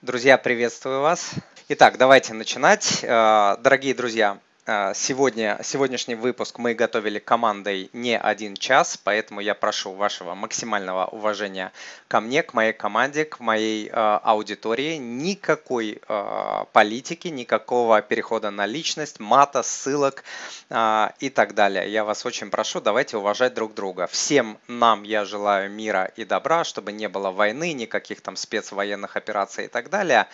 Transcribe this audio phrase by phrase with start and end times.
[0.00, 1.32] Друзья, приветствую вас.
[1.68, 3.00] Итак, давайте начинать.
[3.02, 9.92] Э, дорогие друзья, Сегодня, сегодняшний выпуск мы готовили командой не один час, поэтому я прошу
[9.92, 11.72] вашего максимального уважения
[12.06, 14.96] ко мне, к моей команде, к моей э, аудитории.
[14.96, 20.22] Никакой э, политики, никакого перехода на личность, мата, ссылок
[20.68, 21.90] э, и так далее.
[21.90, 24.06] Я вас очень прошу, давайте уважать друг друга.
[24.06, 29.64] Всем нам я желаю мира и добра, чтобы не было войны, никаких там спецвоенных операций
[29.64, 30.28] и так далее.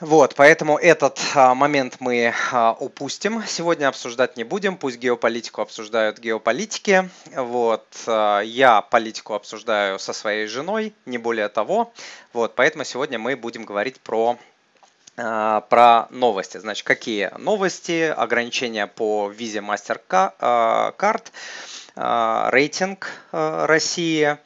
[0.00, 3.42] Вот, поэтому этот а, момент мы а, упустим.
[3.46, 4.78] Сегодня обсуждать не будем.
[4.78, 7.10] Пусть геополитику обсуждают геополитики.
[7.36, 11.92] Вот, а, я политику обсуждаю со своей женой, не более того.
[12.32, 14.38] Вот, поэтому сегодня мы будем говорить про
[15.16, 16.56] про новости.
[16.56, 18.04] Значит, какие новости?
[18.16, 21.24] Ограничения по визе MasterCard,
[21.94, 24.38] рейтинг России.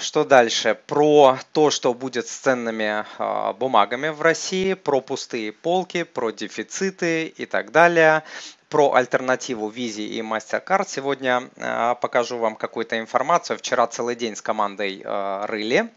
[0.00, 0.78] Что дальше?
[0.86, 7.26] Про то, что будет с ценными э, бумагами в России, про пустые полки, про дефициты
[7.26, 8.22] и так далее.
[8.68, 13.58] Про альтернативу Визи и MasterCard сегодня э, покажу вам какую-то информацию.
[13.58, 15.88] Вчера целый день с командой э, рыли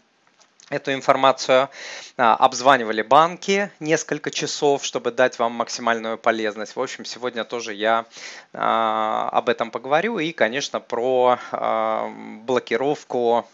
[0.70, 1.68] эту информацию,
[2.16, 6.76] а, обзванивали банки несколько часов, чтобы дать вам максимальную полезность.
[6.76, 8.06] В общем, сегодня тоже я
[8.52, 12.08] а, об этом поговорю и, конечно, про а,
[12.44, 13.46] блокировку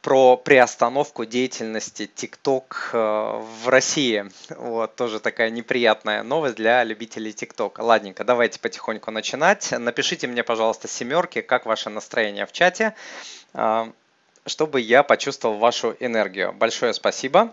[0.00, 4.30] про приостановку деятельности TikTok в России.
[4.56, 7.82] Вот, тоже такая неприятная новость для любителей TikTok.
[7.82, 9.74] Ладненько, давайте потихоньку начинать.
[9.76, 12.94] Напишите мне, пожалуйста, семерки, как ваше настроение в чате
[14.48, 16.52] чтобы я почувствовал вашу энергию.
[16.52, 17.52] Большое спасибо.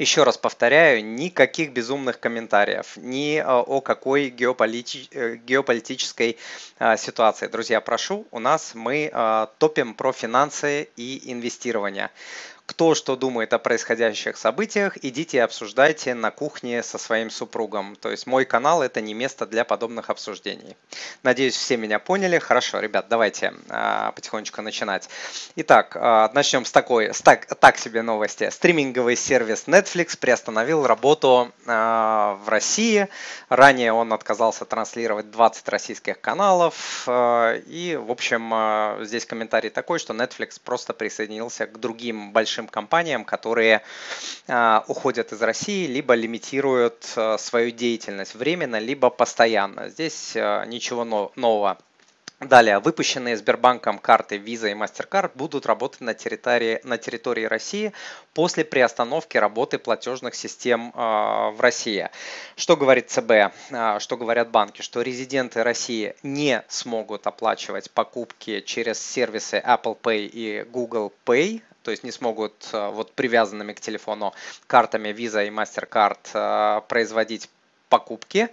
[0.00, 5.06] Еще раз повторяю, никаких безумных комментариев, ни э, о какой геополити...
[5.10, 6.38] Э, геополитической
[6.78, 7.48] э, ситуации.
[7.48, 9.12] Друзья, прошу, у нас мы
[9.58, 12.10] топим про финансы и инвестирование.
[12.70, 17.96] Кто что думает о происходящих событиях, идите и обсуждайте на кухне со своим супругом.
[17.96, 20.76] То есть мой канал это не место для подобных обсуждений.
[21.24, 22.38] Надеюсь, все меня поняли.
[22.38, 25.08] Хорошо, ребят, давайте а, потихонечку начинать.
[25.56, 28.48] Итак, а, начнем с такой, с так, так себе новости.
[28.48, 33.08] Стриминговый сервис Netflix приостановил работу а, в России.
[33.48, 37.02] Ранее он отказался транслировать 20 российских каналов.
[37.08, 42.59] А, и, в общем, а, здесь комментарий такой, что Netflix просто присоединился к другим большим
[42.60, 43.82] большим компаниям, которые
[44.48, 49.88] а, уходят из России, либо лимитируют а, свою деятельность временно, либо постоянно.
[49.88, 51.78] Здесь а, ничего нового.
[52.40, 57.92] Далее, выпущенные Сбербанком карты Visa и MasterCard будут работать на территории, на территории России
[58.32, 62.08] после приостановки работы платежных систем в России.
[62.56, 63.52] Что говорит ЦБ,
[63.98, 70.62] что говорят банки, что резиденты России не смогут оплачивать покупки через сервисы Apple Pay и
[70.62, 74.32] Google Pay, то есть не смогут э, вот привязанными к телефону
[74.66, 77.48] картами Visa и MasterCard э, производить
[77.90, 78.48] покупки,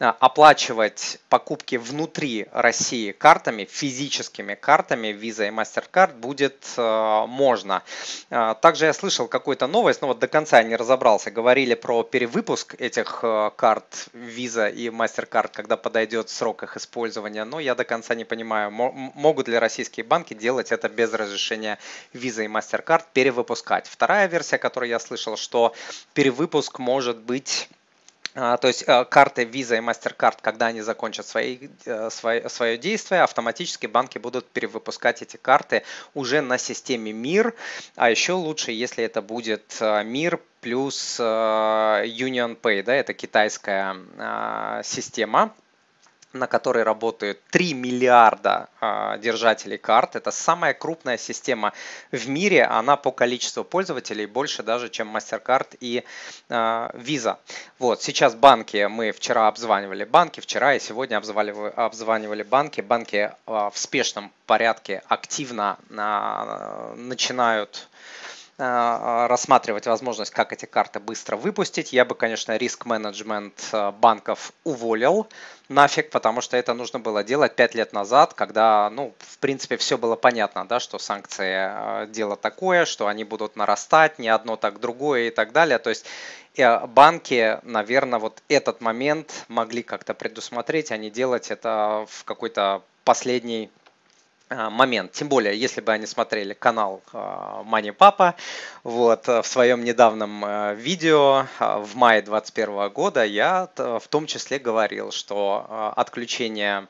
[0.00, 7.82] а, оплачивать покупки внутри России картами, физическими картами Visa и MasterCard будет э, можно.
[8.30, 11.30] А, также я слышал какую-то новость, но вот до конца не разобрался.
[11.30, 17.60] Говорили про перевыпуск этих э, карт Visa и MasterCard, когда подойдет срок их использования, но
[17.60, 21.78] я до конца не понимаю, могут ли российские банки делать это без разрешения
[22.12, 23.86] Visa и MasterCard, перевыпускать.
[23.86, 25.74] Вторая версия, которую я слышал, что
[26.12, 27.68] перевыпуск может быть
[28.34, 33.22] то есть э, карты Visa и MasterCard, когда они закончат свои, э, свое, свое действие,
[33.22, 35.82] автоматически банки будут перевыпускать эти карты
[36.14, 37.54] уже на системе МИР.
[37.96, 43.96] А еще лучше, если это будет э, МИР плюс Union Pay, да, это китайская
[44.84, 45.54] система
[46.32, 50.16] на которой работают 3 миллиарда э, держателей карт.
[50.16, 51.72] Это самая крупная система
[52.12, 52.64] в мире.
[52.64, 56.04] Она по количеству пользователей больше даже, чем MasterCard и
[56.48, 56.52] э,
[56.94, 57.36] Visa.
[57.78, 62.80] Вот, сейчас банки, мы вчера обзванивали банки, вчера и сегодня обзванивали, обзванивали банки.
[62.80, 68.29] Банки э, в спешном порядке активно э, начинают Э,
[68.60, 71.92] рассматривать возможность, как эти карты быстро выпустить.
[71.92, 75.26] Я бы, конечно, риск-менеджмент э, банков уволил
[75.68, 79.96] нафиг, потому что это нужно было делать 5 лет назад, когда, ну, в принципе, все
[79.96, 84.80] было понятно, да, что санкции э, дело такое, что они будут нарастать, не одно, так
[84.80, 85.78] другое и так далее.
[85.78, 86.06] То есть
[86.88, 93.70] банки, наверное, вот этот момент могли как-то предусмотреть, а не делать это в какой-то последний
[94.50, 95.12] момент.
[95.12, 97.02] Тем более, если бы они смотрели канал
[97.64, 98.34] Мани Папа,
[98.82, 105.12] вот, в своем недавнем э, видео в мае 2021 года я в том числе говорил,
[105.12, 106.86] что отключение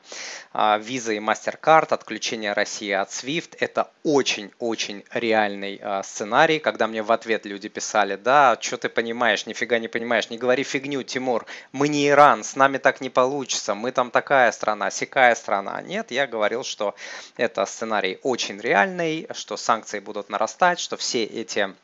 [0.53, 7.45] визы и MasterCard, отключение России от SWIFT– это очень-очень реальный сценарий, когда мне в ответ
[7.45, 12.07] люди писали, да, что ты понимаешь, нифига не понимаешь, не говори фигню, Тимур, мы не
[12.07, 15.81] Иран, с нами так не получится, мы там такая страна, сякая страна.
[15.81, 16.95] Нет, я говорил, что
[17.37, 21.75] это это сценарий очень реальный, что санкции будут нарастать, что все эти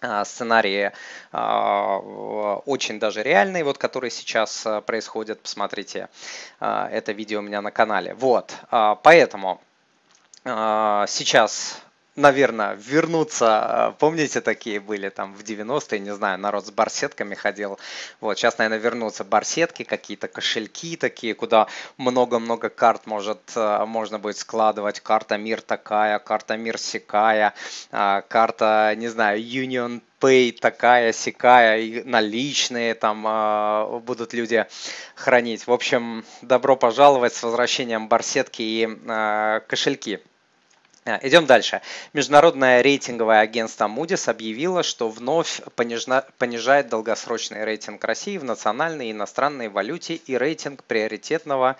[0.00, 0.90] а, сценарии
[1.30, 1.98] а,
[2.66, 5.40] очень даже реальные, вот которые сейчас а, происходят.
[5.40, 6.08] Посмотрите
[6.58, 8.14] это видео у меня на канале.
[8.14, 8.52] Вот,
[9.02, 9.60] поэтому
[10.44, 11.82] сейчас
[12.16, 13.94] наверное, вернуться.
[13.98, 17.78] Помните, такие были там в 90-е, не знаю, народ с барсетками ходил.
[18.20, 21.68] Вот, сейчас, наверное, вернутся барсетки, какие-то кошельки такие, куда
[21.98, 25.00] много-много карт может, э, можно будет складывать.
[25.00, 27.54] Карта Мир такая, карта Мир сякая,
[27.92, 34.66] а, карта, не знаю, Union Pay такая, сякая, и наличные там э, будут люди
[35.14, 35.66] хранить.
[35.66, 40.20] В общем, добро пожаловать с возвращением барсетки и э, кошельки.
[41.08, 41.82] А, идем дальше.
[42.14, 49.68] Международное рейтинговое агентство Moody's объявило, что вновь понижает долгосрочный рейтинг России в национальной и иностранной
[49.68, 51.76] валюте и рейтинг приоритетного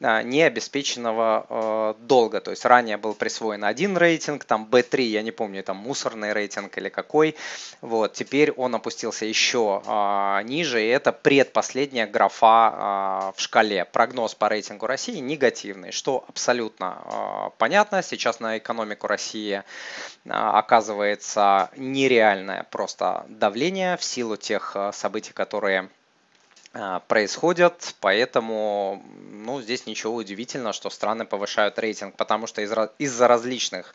[0.00, 2.40] а, необеспеченного а, долга.
[2.40, 6.78] То есть ранее был присвоен один рейтинг, там B3, я не помню, там мусорный рейтинг
[6.78, 7.36] или какой.
[7.82, 9.82] Вот, теперь он опустился еще
[10.44, 13.84] ниже, и это предпоследняя графа в шкале.
[13.84, 18.02] Прогноз по рейтингу России негативный, что абсолютно понятно.
[18.02, 19.62] Сейчас на экономике экономику России
[20.28, 25.88] а, оказывается нереальное просто давление в силу тех а, событий, которые
[26.72, 29.02] а, происходят, поэтому
[29.32, 33.92] ну, здесь ничего удивительного, что страны повышают рейтинг, потому что из- из-за различных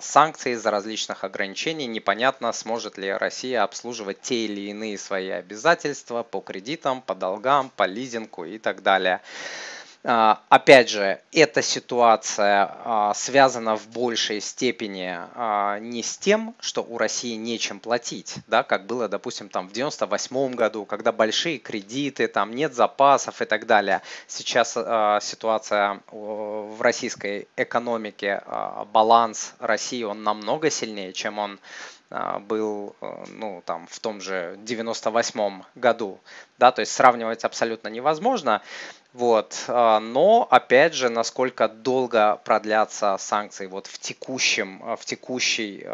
[0.00, 6.40] санкций, из-за различных ограничений непонятно, сможет ли Россия обслуживать те или иные свои обязательства по
[6.40, 9.20] кредитам, по долгам, по лизингу и так далее.
[10.04, 16.82] А, опять же, эта ситуация а, связана в большей степени а, не с тем, что
[16.82, 22.26] у России нечем платить, да, как было, допустим, там в 98 году, когда большие кредиты,
[22.26, 24.02] там нет запасов и так далее.
[24.26, 28.42] Сейчас ситуация в российской экономике,
[28.92, 31.60] баланс России, он намного сильнее, чем он
[32.40, 32.96] был
[33.28, 36.20] ну, там, в том же 98 году.
[36.58, 38.62] Да, то есть сравнивать абсолютно невозможно.
[39.12, 39.64] Вот.
[39.68, 45.84] А, но, опять же, насколько долго продлятся санкции вот в текущем, а, в текущей,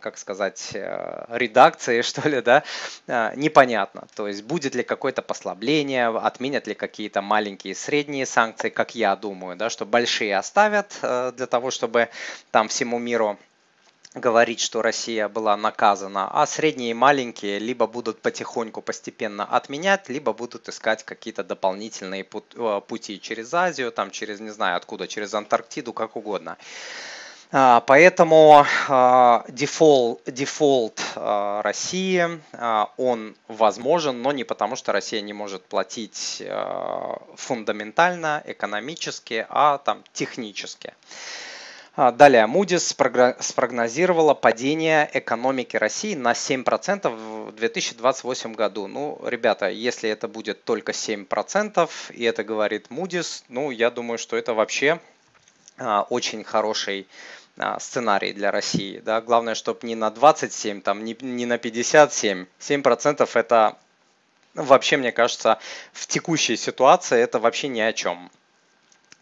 [0.00, 2.64] как сказать, э, редакции, что ли, да,
[3.06, 4.06] а, непонятно.
[4.14, 9.14] То есть будет ли какое-то послабление, отменят ли какие-то маленькие и средние санкции, как я
[9.14, 12.08] думаю, да, что большие оставят э, для того, чтобы
[12.50, 13.38] там всему миру
[14.14, 20.32] говорить, что Россия была наказана, а средние и маленькие либо будут потихоньку, постепенно отменять, либо
[20.32, 25.92] будут искать какие-то дополнительные э, пути через Азию, там через, не знаю откуда, через Антарктиду,
[25.92, 26.56] как угодно.
[27.56, 32.40] А, поэтому а, дефолт, дефолт а, России,
[32.96, 36.42] он возможен, но не потому, что Россия не может платить
[37.36, 40.94] фундаментально, экономически, а там технически.
[41.96, 42.80] А, далее, Moody's
[43.40, 48.88] спрогнозировала падение экономики России на 7% в 2028 году.
[48.88, 54.36] Ну, ребята, если это будет только 7%, и это говорит Moody's, ну, я думаю, что
[54.36, 54.98] это вообще
[55.78, 57.06] а, очень хороший
[57.58, 58.98] а, сценарий для России.
[58.98, 59.20] Да?
[59.20, 62.46] Главное, чтобы не на 27, там, не, не на 57.
[62.58, 63.78] 7% это
[64.54, 65.60] вообще, мне кажется,
[65.92, 68.32] в текущей ситуации это вообще ни о чем.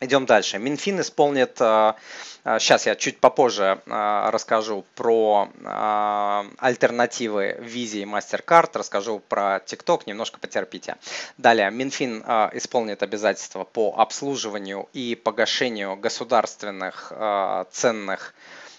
[0.02, 0.58] Идем дальше.
[0.58, 5.48] Минфин исполнит, сейчас а, я чуть попозже а, расскажу про
[6.58, 10.96] альтернативы визе и MasterCard, расскажу про TikTok, немножко потерпите.
[11.38, 12.18] Далее, Минфин
[12.52, 17.12] исполнит обязательства по обслуживанию и погашению государственных
[17.70, 18.34] ценных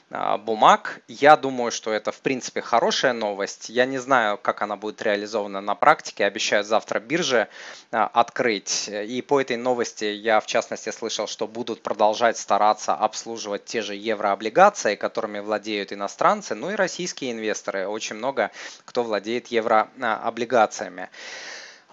[0.09, 1.01] бумаг.
[1.07, 3.69] Я думаю, что это в принципе хорошая новость.
[3.69, 6.25] Я не знаю, как она будет реализована на практике.
[6.25, 7.47] Обещают завтра биржи
[7.91, 8.87] а, открыть.
[8.89, 13.95] И по этой новости я в частности слышал, что будут продолжать стараться обслуживать те же
[13.95, 17.87] еврооблигации, которыми владеют иностранцы, ну и российские инвесторы.
[17.87, 18.51] Очень много
[18.85, 21.09] кто владеет еврооблигациями.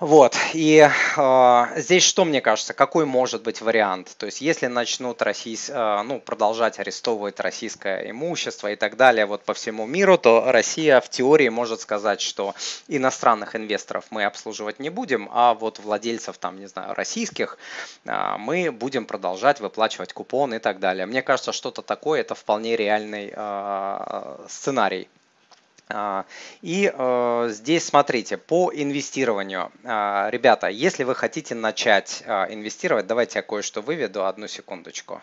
[0.00, 4.14] Вот, и э, здесь что мне кажется, какой может быть вариант?
[4.16, 9.44] То есть, если начнут российс, э, ну, продолжать арестовывать российское имущество и так далее вот
[9.44, 12.54] по всему миру, то Россия в теории может сказать, что
[12.88, 17.58] иностранных инвесторов мы обслуживать не будем, а вот владельцев там, не знаю, российских
[18.06, 21.04] э, мы будем продолжать выплачивать купоны и так далее.
[21.04, 25.10] Мне кажется, что-то такое это вполне реальный э, сценарий.
[25.90, 26.24] А,
[26.62, 29.72] и э, здесь смотрите, по инвестированию.
[29.84, 35.20] А, ребята, если вы хотите начать а, инвестировать, давайте я кое-что выведу, одну секундочку.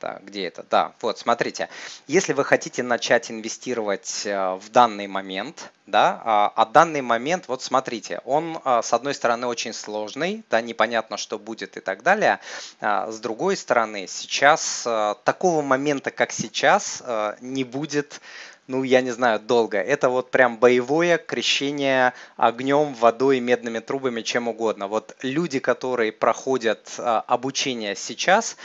[0.00, 0.64] Так, где это?
[0.68, 1.70] Да, вот, смотрите.
[2.06, 8.20] Если вы хотите начать инвестировать э, в данный момент, да, а данный момент, вот смотрите,
[8.24, 12.40] он с одной стороны очень сложный, да, непонятно, что будет и так далее.
[12.80, 17.02] С другой стороны, сейчас э, такого момента, как сейчас,
[17.40, 18.20] не будет
[18.66, 19.78] ну, я не знаю, долго.
[19.78, 24.88] Это вот прям боевое крещение огнем, водой, медными трубами, чем угодно.
[24.88, 28.56] Вот люди, которые проходят а, обучение сейчас,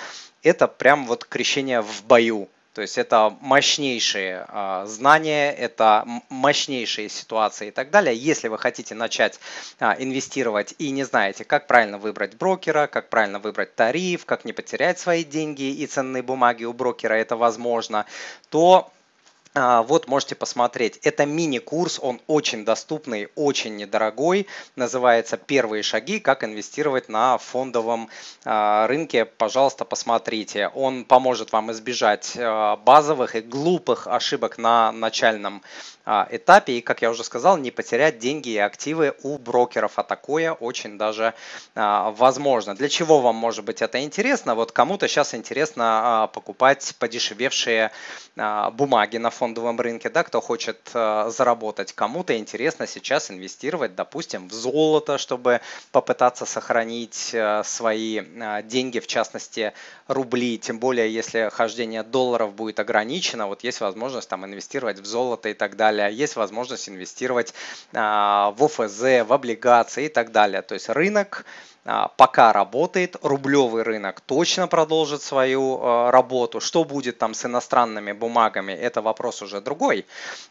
[0.43, 2.47] это прям вот крещение в бою.
[2.73, 8.15] То есть это мощнейшие э, знания, это мощнейшие ситуации и так далее.
[8.15, 9.39] Если вы хотите начать
[9.79, 14.53] э, инвестировать и не знаете, как правильно выбрать брокера, как правильно выбрать тариф, как не
[14.53, 18.05] потерять свои деньги и ценные бумаги у брокера, это возможно,
[18.49, 18.91] то
[19.55, 20.97] вот можете посмотреть.
[21.03, 24.47] Это мини-курс, он очень доступный, очень недорогой.
[24.75, 26.19] Называется «Первые шаги.
[26.19, 28.09] Как инвестировать на фондовом
[28.45, 29.25] а, рынке».
[29.25, 30.67] Пожалуйста, посмотрите.
[30.69, 35.63] Он поможет вам избежать а, базовых и глупых ошибок на начальном
[36.11, 40.03] а, этапе и, как я уже сказал, не потерять деньги и активы у брокеров, а
[40.03, 41.35] такое очень даже
[41.75, 42.73] а, возможно.
[42.73, 44.55] Для чего вам может быть это интересно?
[44.55, 47.91] Вот кому-то сейчас интересно а, покупать подешевевшие
[48.73, 51.93] бумаги на фондовом рынке, да, кто хочет заработать.
[51.93, 58.21] Кому-то интересно сейчас инвестировать, допустим, в золото, чтобы попытаться сохранить свои
[58.63, 59.73] деньги, в частности,
[60.07, 65.49] рубли, тем более, если хождение долларов будет ограничено, вот есть возможность там инвестировать в золото
[65.49, 66.13] и так далее.
[66.13, 67.53] Есть возможность инвестировать
[67.93, 70.61] в ОФЗ, в облигации и так далее.
[70.61, 71.45] То есть рынок
[72.17, 76.59] пока работает, рублевый рынок точно продолжит свою а, работу.
[76.59, 80.05] Что будет там с иностранными бумагами, это вопрос уже другой.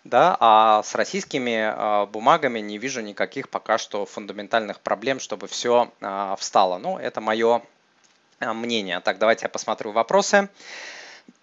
[0.05, 0.37] Да?
[0.41, 5.91] А с российскими бумагами не вижу никаких пока что фундаментальных проблем, чтобы все
[6.39, 6.79] встало.
[6.79, 7.63] Ну, это мое
[8.41, 9.01] мнение.
[9.01, 10.49] Так, давайте я посмотрю вопросы.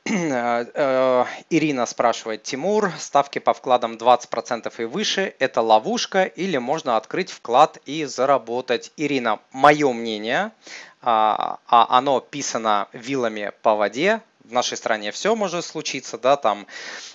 [0.07, 7.79] Ирина спрашивает, Тимур, ставки по вкладам 20% и выше, это ловушка или можно открыть вклад
[7.85, 8.91] и заработать?
[8.97, 10.51] Ирина, мое мнение,
[11.01, 16.67] а, а оно писано вилами по воде, в нашей стране все может случиться, да, там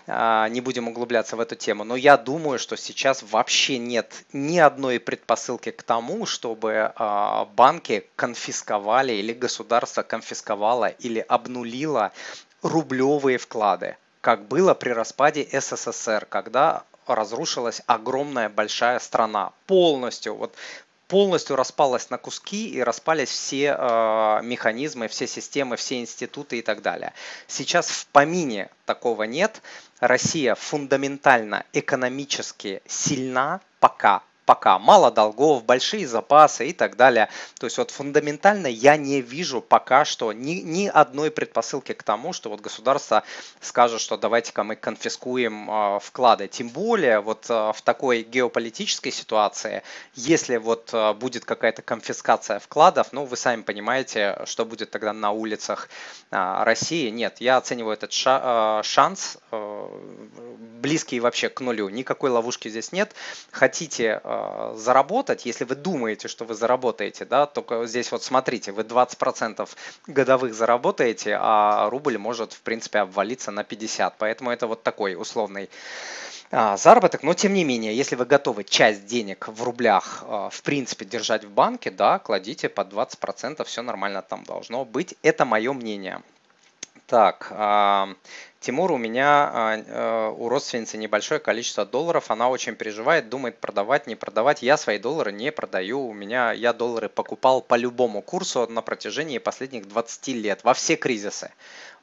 [0.06, 4.58] а, не будем углубляться в эту тему, но я думаю, что сейчас вообще нет ни
[4.58, 12.12] одной предпосылки к тому, чтобы а, банки конфисковали или государство конфисковало или обнулило
[12.62, 20.34] рублевые вклады, как было при распаде СССР, когда разрушилась огромная большая страна полностью.
[20.34, 20.54] Вот
[21.08, 26.82] полностью распалась на куски и распались все э, механизмы, все системы, все институты и так
[26.82, 27.12] далее.
[27.48, 29.60] Сейчас в помине такого нет.
[29.98, 34.80] Россия фундаментально экономически сильна пока пока.
[34.80, 37.28] Мало долгов, большие запасы и так далее.
[37.60, 42.32] То есть вот фундаментально я не вижу пока что ни, ни одной предпосылки к тому,
[42.32, 43.22] что вот государство
[43.60, 46.48] скажет, что давайте-ка мы конфискуем э, вклады.
[46.48, 49.84] Тем более вот э, в такой геополитической ситуации,
[50.16, 55.30] если вот э, будет какая-то конфискация вкладов, ну вы сами понимаете, что будет тогда на
[55.30, 55.88] улицах
[56.32, 57.08] э, России.
[57.10, 59.88] Нет, я оцениваю этот ша- э, шанс э,
[60.80, 61.88] близкий вообще к нулю.
[61.88, 63.14] Никакой ловушки здесь нет.
[63.52, 64.39] Хотите э,
[64.74, 69.68] заработать, если вы думаете, что вы заработаете, да, только здесь вот смотрите, вы 20%
[70.06, 74.14] годовых заработаете, а рубль может, в принципе, обвалиться на 50.
[74.18, 75.68] Поэтому это вот такой условный
[76.52, 80.62] а, заработок, но тем не менее, если вы готовы часть денег в рублях э, в
[80.62, 85.14] принципе держать в банке, да, кладите под 20%, все нормально там должно быть.
[85.22, 86.22] Это мое мнение.
[87.06, 87.52] Так,
[88.60, 94.06] Тимур, у меня а, э, у родственницы небольшое количество долларов, она очень переживает, думает продавать,
[94.06, 94.60] не продавать.
[94.60, 99.38] Я свои доллары не продаю, у меня я доллары покупал по любому курсу на протяжении
[99.38, 101.50] последних 20 лет, во все кризисы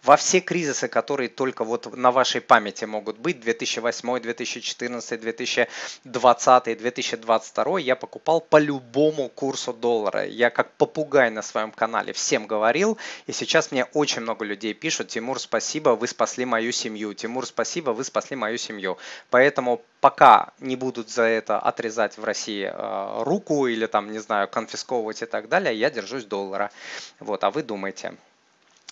[0.04, 7.80] во все кризисы, которые только вот на вашей памяти могут быть, 2008, 2014, 2020, 2022,
[7.80, 10.26] я покупал по любому курсу доллара.
[10.26, 15.10] Я как попугай на своем канале всем говорил, и сейчас мне очень много людей пишут,
[15.10, 17.14] Тимур, спасибо, вы спасли мою семью.
[17.14, 18.98] Тимур, спасибо, вы спасли мою семью.
[19.30, 24.48] Поэтому пока не будут за это отрезать в России э, руку или там, не знаю,
[24.48, 26.72] конфисковывать и так далее, я держусь доллара.
[27.20, 28.16] Вот, а вы думайте.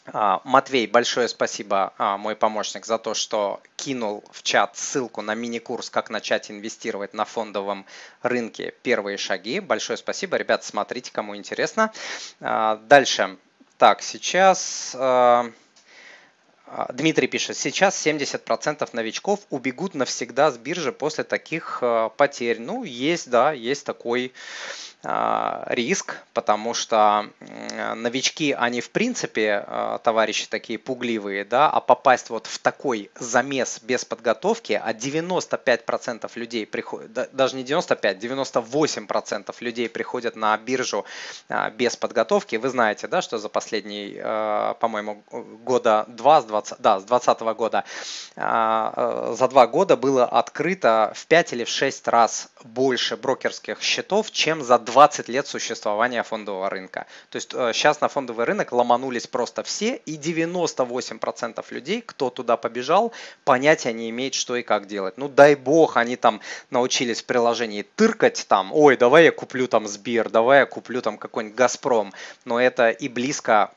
[0.08, 5.34] А, Матвей, большое спасибо, а, мой помощник, за то, что кинул в чат ссылку на
[5.34, 7.86] мини-курс «Как начать инвестировать на фондовом
[8.22, 8.76] рынке.
[8.84, 9.60] Первые шаги».
[9.60, 10.38] Большое спасибо.
[10.38, 11.92] Ребят, смотрите, кому интересно.
[12.40, 13.38] А, дальше.
[13.78, 14.96] Так, сейчас...
[16.94, 21.82] Дмитрий пишет, сейчас 70% новичков убегут навсегда с биржи после таких
[22.18, 22.60] потерь.
[22.60, 27.30] Ну, есть, да, есть такой а, риск, потому что
[27.96, 33.80] новички, они в принципе а, товарищи такие пугливые, да, а попасть вот в такой замес
[33.84, 41.06] без подготовки, а 95% людей приходят, даже не 95, 98% людей приходят на биржу
[41.50, 42.56] а, без подготовки.
[42.56, 44.16] Вы знаете, да, что за последний,
[44.80, 45.24] по-моему,
[45.64, 47.84] года два, с 20, да, с 2020 года,
[48.36, 54.64] за два года было открыто в 5 или в 6 раз больше брокерских счетов, чем
[54.64, 57.06] за 20 лет существования фондового рынка.
[57.30, 62.56] То есть сейчас э, на фондовый рынок ломанулись просто все, и 98% людей, кто туда
[62.56, 63.12] побежал,
[63.44, 65.18] понятия не имеет, что и как делать.
[65.18, 69.86] Ну дай бог, они там научились в приложении тыркать там, ой, давай я куплю там
[69.86, 72.14] Сбер, давай я куплю там какой-нибудь Газпром,
[72.46, 73.72] но это и близко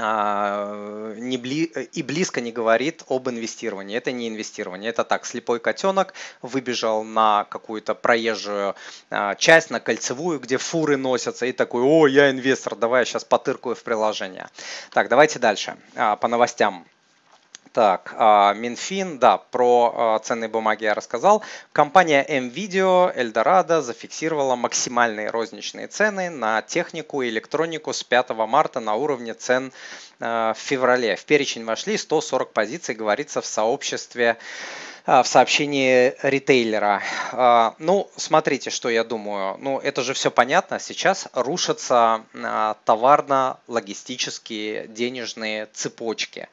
[0.00, 3.96] не бли, и близко не говорит об инвестировании.
[3.96, 4.90] Это не инвестирование.
[4.90, 8.74] Это так, слепой котенок выбежал на какую-то проезжую
[9.10, 13.24] а, часть, на кольцевую, где фуры носятся, и такой, о, я инвестор, давай я сейчас
[13.24, 14.48] потыркаю в приложение.
[14.90, 16.86] Так, давайте дальше, а, по новостям.
[17.72, 21.44] Так, а, Минфин, да, про а, ценные бумаги я рассказал.
[21.72, 28.96] Компания MVideo Eldorado зафиксировала максимальные розничные цены на технику и электронику с 5 марта на
[28.96, 29.72] уровне цен
[30.18, 31.14] а, в феврале.
[31.14, 34.36] В перечень вошли 140 позиций, говорится в сообществе
[35.10, 37.02] в сообщении ритейлера.
[37.32, 39.56] А, ну, смотрите, что я думаю.
[39.58, 40.78] Ну, это же все понятно.
[40.78, 46.48] Сейчас рушатся а, товарно-логистические денежные цепочки.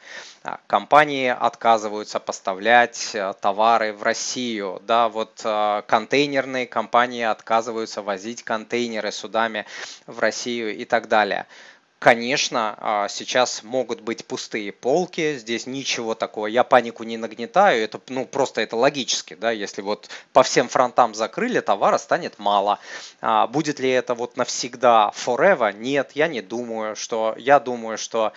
[0.66, 4.82] Компании отказываются поставлять товары в Россию.
[4.88, 9.66] Да, вот контейнерные компании отказываются возить контейнеры судами
[10.06, 11.48] в Россию и так далее.
[12.00, 18.00] Конечно, а, сейчас могут быть пустые полки, здесь ничего такого, я панику не нагнетаю, это
[18.10, 22.77] ну просто это логически, да, если вот по всем фронтам закрыли, товара станет мало.
[23.20, 25.74] А, будет ли это вот навсегда forever?
[25.74, 28.32] Нет, я не думаю, что, я думаю, что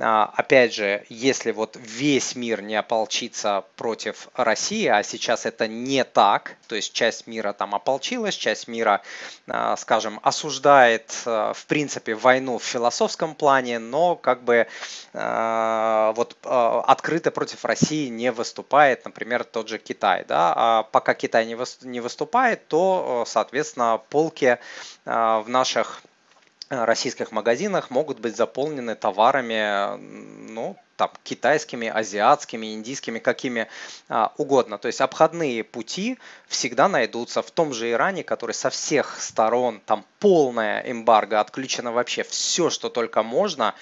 [0.00, 6.02] а, опять же, если вот весь мир не ополчится против России, а сейчас это не
[6.02, 9.02] так, то есть часть мира там ополчилась, часть мира,
[9.76, 14.66] скажем, осуждает в принципе войну в философии, философском плане, но как бы
[15.12, 20.24] э, вот э, открыто против России не выступает, например, тот же Китай.
[20.26, 20.52] Да?
[20.56, 24.58] А пока Китай не, не выступает, то, соответственно, полки э,
[25.04, 26.02] в наших
[26.70, 29.96] российских магазинах могут быть заполнены товарами,
[30.50, 33.68] ну, там, китайскими, азиатскими, индийскими, какими
[34.08, 34.78] а, угодно.
[34.78, 40.04] То есть обходные пути всегда найдутся в том же Иране, который со всех сторон, там
[40.20, 43.74] полная эмбарго, отключено вообще все, что только можно.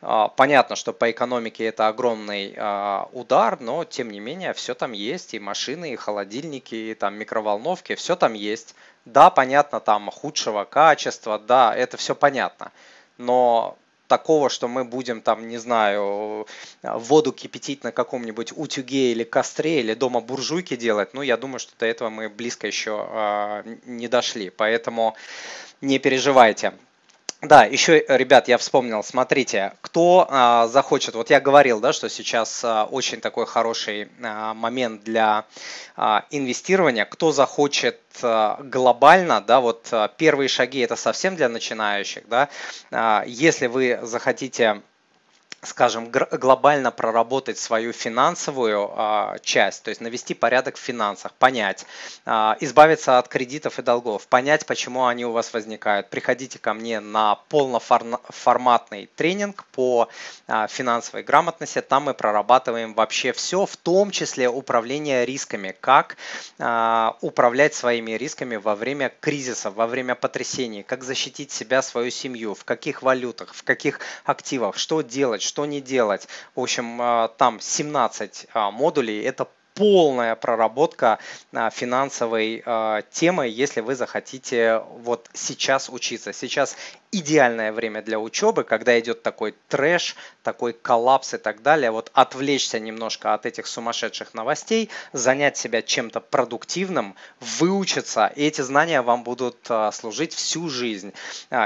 [0.00, 4.92] А, понятно, что по экономике это огромный а, удар, но тем не менее все там
[4.92, 8.74] есть, и машины, и холодильники, и там микроволновки, все там есть.
[9.04, 12.72] Да, понятно, там худшего качества, да, это все понятно.
[13.16, 16.46] Но такого, что мы будем там, не знаю,
[16.82, 21.72] воду кипятить на каком-нибудь утюге или костре, или дома буржуйки делать, ну, я думаю, что
[21.78, 24.50] до этого мы близко еще э, не дошли.
[24.50, 25.14] Поэтому
[25.80, 26.72] не переживайте.
[27.40, 32.64] Да, еще, ребят, я вспомнил, смотрите, кто а, захочет, вот я говорил, да, что сейчас
[32.64, 35.44] а, очень такой хороший а, момент для
[35.94, 42.26] а, инвестирования, кто захочет а, глобально, да, вот а, первые шаги это совсем для начинающих,
[42.28, 42.48] да,
[42.90, 44.82] а, если вы захотите
[45.62, 51.84] скажем, глобально проработать свою финансовую а, часть, то есть навести порядок в финансах, понять,
[52.24, 56.10] а, избавиться от кредитов и долгов, понять, почему они у вас возникают.
[56.10, 60.08] Приходите ко мне на полноформатный тренинг по
[60.46, 61.80] а, финансовой грамотности.
[61.80, 66.16] Там мы прорабатываем вообще все, в том числе управление рисками, как
[67.20, 72.64] управлять своими рисками во время кризиса, во время потрясений, как защитить себя, свою семью, в
[72.64, 76.28] каких валютах, в каких активах, что делать, что не делать.
[76.54, 79.22] В общем, а, там 17 а, модулей.
[79.22, 81.20] Это полная проработка
[81.52, 86.32] а, финансовой а, темы, если вы захотите вот сейчас учиться.
[86.32, 86.76] Сейчас
[87.12, 91.92] идеальное время для учебы, когда идет такой трэш, такой коллапс и так далее.
[91.92, 99.00] Вот отвлечься немножко от этих сумасшедших новостей, занять себя чем-то продуктивным, выучиться, и эти знания
[99.00, 101.12] вам будут а, служить всю жизнь.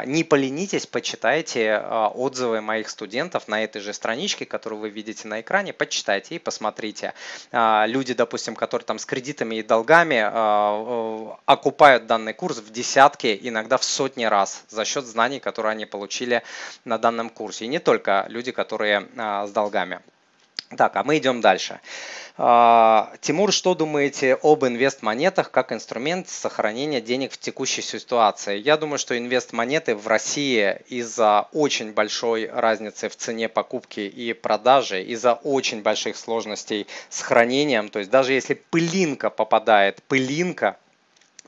[0.05, 5.73] Не поленитесь, почитайте отзывы моих студентов на этой же страничке, которую вы видите на экране,
[5.73, 7.15] почитайте и посмотрите.
[7.53, 12.73] Люди люди, допустим, которые там с кредитами и долгами э, э, окупают данный курс в
[12.73, 16.43] десятки, иногда в сотни раз за счет знаний, которые они получили
[16.85, 17.67] на данном курсе.
[17.67, 20.01] И не только люди, которые э, с долгами.
[20.77, 21.81] Так, а мы идем дальше.
[22.39, 28.59] А, Тимур, что думаете об инвест-монетах как инструмент сохранения денег в текущей ситуации?
[28.59, 35.03] Я думаю, что инвест-монеты в России из-за очень большой разницы в цене покупки и продажи,
[35.03, 40.79] из-за очень больших сложностей с хранением, то есть даже если пылинка попадает, пылинка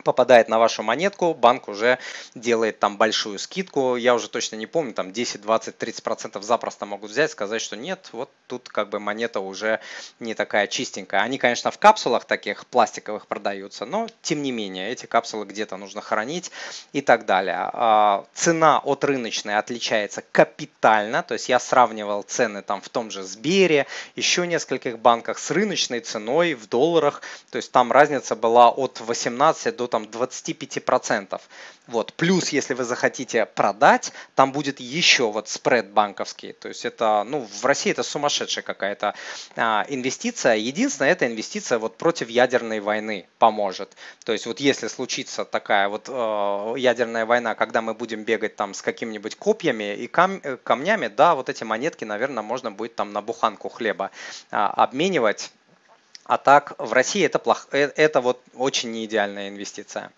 [0.03, 1.99] попадает на вашу монетку, банк уже
[2.35, 3.97] делает там большую скидку.
[3.97, 7.77] Я уже точно не помню, там 10, 20, 30 процентов запросто могут взять, сказать, что
[7.77, 9.81] нет, вот тут как бы монета уже
[10.19, 11.23] не такая чистенькая.
[11.23, 16.01] Они, конечно, в капсулах таких пластиковых продаются, но тем не менее, эти капсулы где-то нужно
[16.01, 16.51] хранить
[16.93, 17.71] и так далее.
[17.73, 23.23] А, цена от рыночной отличается капитально, то есть я сравнивал цены там в том же
[23.23, 29.01] Сбере, еще нескольких банках с рыночной ценой в долларах, то есть там разница была от
[29.01, 31.41] 18 до там 25%.
[31.87, 32.13] Вот.
[32.15, 36.53] Плюс, если вы захотите продать, там будет еще вот спред банковский.
[36.53, 39.15] То есть это, ну, в России это сумасшедшая какая-то
[39.57, 40.57] а, инвестиция.
[40.57, 43.97] Единственное, эта инвестиция вот против ядерной войны поможет.
[44.25, 48.75] То есть вот если случится такая вот э, ядерная война, когда мы будем бегать там
[48.75, 53.13] с какими-нибудь копьями и кам э, камнями, да, вот эти монетки, наверное, можно будет там
[53.13, 54.11] на буханку хлеба
[54.51, 55.53] а, обменивать
[56.25, 60.11] а так в России это, плохо, э, это вот очень не идеальная инвестиция.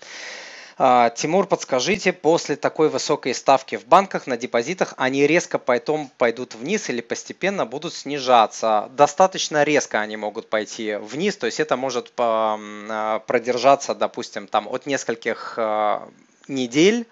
[0.79, 6.55] А, Тимур, подскажите, после такой высокой ставки в банках на депозитах они резко потом пойдут
[6.55, 8.91] вниз или постепенно будут снижаться?
[8.93, 14.85] Достаточно резко они могут пойти вниз, то есть это может а, продержаться, допустим, там от
[14.85, 16.09] нескольких а,
[16.47, 17.07] недель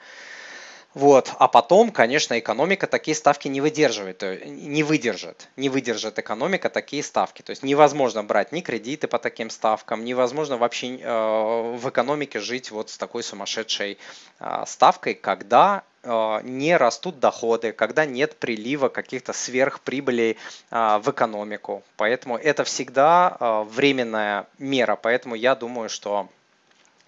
[0.95, 1.33] вот.
[1.39, 7.43] А потом, конечно, экономика такие ставки не выдерживает, не выдержит, не выдержит экономика такие ставки.
[7.43, 12.71] То есть невозможно брать ни кредиты по таким ставкам, невозможно вообще э, в экономике жить
[12.71, 13.99] вот с такой сумасшедшей
[14.39, 20.37] э, ставкой, когда э, не растут доходы, когда нет прилива каких-то сверхприбылей
[20.71, 21.83] э, в экономику.
[21.97, 24.95] Поэтому это всегда э, временная мера.
[24.95, 26.29] Поэтому я думаю, что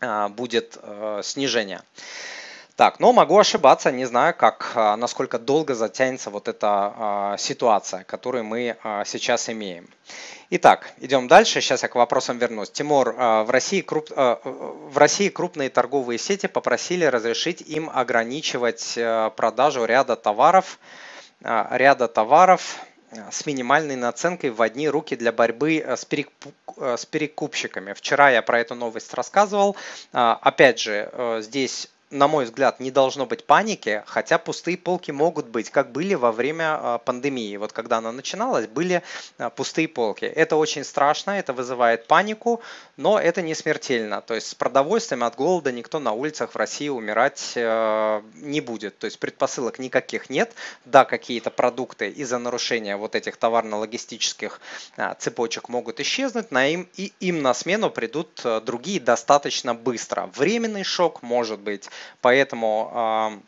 [0.01, 1.83] э, будет э, снижение.
[2.77, 8.05] Так, но могу ошибаться, не знаю, как, а, насколько долго затянется вот эта а, ситуация,
[8.05, 9.89] которую мы а, сейчас имеем.
[10.51, 11.63] Итак, идем дальше.
[11.63, 12.71] Сейчас я к вопросам вернусь.
[12.71, 14.11] Тимур, в России, круп...
[14.11, 18.97] в России крупные торговые сети попросили разрешить им ограничивать
[19.35, 20.79] продажу ряда товаров,
[21.41, 22.79] ряда товаров
[23.33, 27.93] с минимальной наценкой в одни руки для борьбы с, перекупщиками.
[27.93, 29.75] Вчера я про эту новость рассказывал.
[30.13, 35.71] Опять же, здесь на мой взгляд, не должно быть паники, хотя пустые полки могут быть,
[35.71, 37.57] как были во время а, пандемии.
[37.57, 39.03] Вот когда она начиналась, были
[39.39, 40.25] а, пустые полки.
[40.25, 42.63] Это очень страшно, это вызывает панику,
[42.97, 44.21] но это не смертельно.
[44.21, 48.99] То есть с продовольствием от голода никто на улицах в России умирать э, не будет.
[48.99, 50.53] То есть предпосылок никаких нет.
[50.85, 54.61] Да, какие-то продукты из-за нарушения вот этих товарно-логистических
[54.97, 60.31] а, цепочек могут исчезнуть, на им, и им на смену придут э, другие достаточно быстро.
[60.37, 61.91] Временный шок может быть
[62.21, 63.43] Поэтому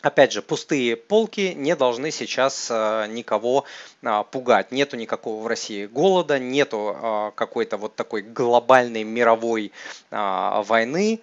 [0.00, 3.64] Опять же, пустые полки не должны сейчас а, никого
[4.04, 4.70] а, пугать.
[4.70, 9.72] Нету никакого в России голода, нету а, какой-то вот такой глобальной мировой
[10.10, 11.20] войны.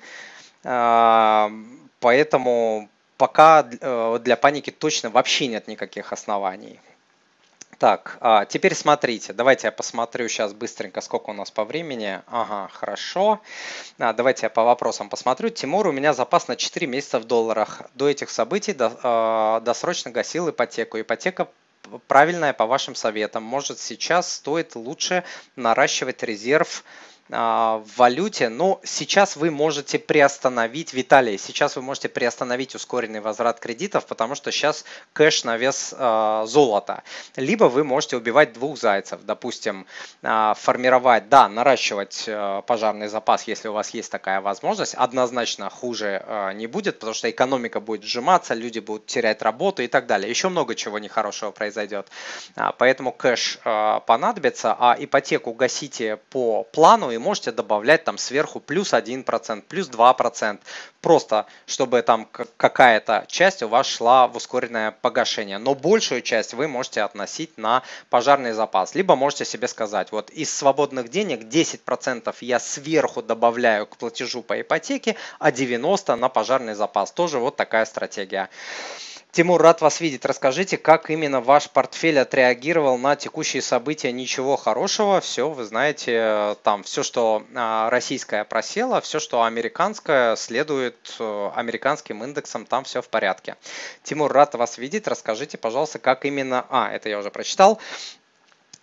[1.99, 6.79] Поэтому пока э, для паники точно вообще нет никаких оснований.
[7.77, 12.21] Так, а теперь смотрите, давайте я посмотрю сейчас быстренько, сколько у нас по времени.
[12.27, 13.41] Ага, хорошо.
[13.99, 15.49] А, давайте я по вопросам посмотрю.
[15.49, 17.81] Тимур, у меня запас на 4 месяца в долларах.
[17.93, 20.99] До этих событий до, э, досрочно гасил ипотеку.
[20.99, 21.47] Ипотека
[22.07, 23.43] правильная по вашим советам.
[23.43, 25.23] Может сейчас стоит лучше
[25.55, 26.83] наращивать резерв
[27.27, 34.05] в валюте, но сейчас вы можете приостановить, Виталий, сейчас вы можете приостановить ускоренный возврат кредитов,
[34.05, 37.01] потому что сейчас кэш на вес э, золота.
[37.35, 39.87] Либо вы можете убивать двух зайцев, допустим,
[40.21, 42.29] э, формировать, да, наращивать
[42.67, 46.23] пожарный запас, если у вас есть такая возможность, однозначно хуже
[46.55, 50.29] не будет, потому что экономика будет сжиматься, люди будут терять работу и так далее.
[50.29, 52.07] Еще много чего нехорошего произойдет.
[52.55, 53.59] А, поэтому кэш
[54.05, 60.59] понадобится, а ипотеку гасите по плану и можете добавлять там сверху плюс 1%, плюс 2%,
[61.01, 65.57] просто чтобы там какая-то часть у вас шла в ускоренное погашение.
[65.57, 68.95] Но большую часть вы можете относить на пожарный запас.
[68.95, 74.59] Либо можете себе сказать, вот из свободных денег 10% я сверху добавляю к платежу по
[74.59, 77.11] ипотеке, а 90% на пожарный запас.
[77.11, 78.49] Тоже вот такая стратегия.
[79.35, 80.23] Тимур, рад вас видеть.
[80.23, 84.13] Расскажите, как именно ваш портфель отреагировал на текущие события?
[84.13, 91.17] Ничего хорошего, все, вы знаете, там все, что а, российское просело, все, что американское, следует
[91.19, 93.57] э, американским индексам, там все в порядке.
[94.03, 95.05] Тимур, рад вас видеть.
[95.05, 96.65] Расскажите, пожалуйста, как именно...
[96.69, 97.81] А, это я уже прочитал.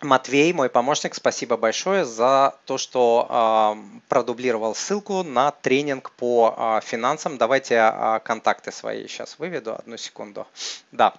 [0.03, 6.85] Матвей, мой помощник, спасибо большое за то, что э, продублировал ссылку на тренинг по э,
[6.85, 7.37] финансам.
[7.37, 10.47] Давайте э, контакты свои сейчас выведу, одну секунду.
[10.91, 11.13] Да,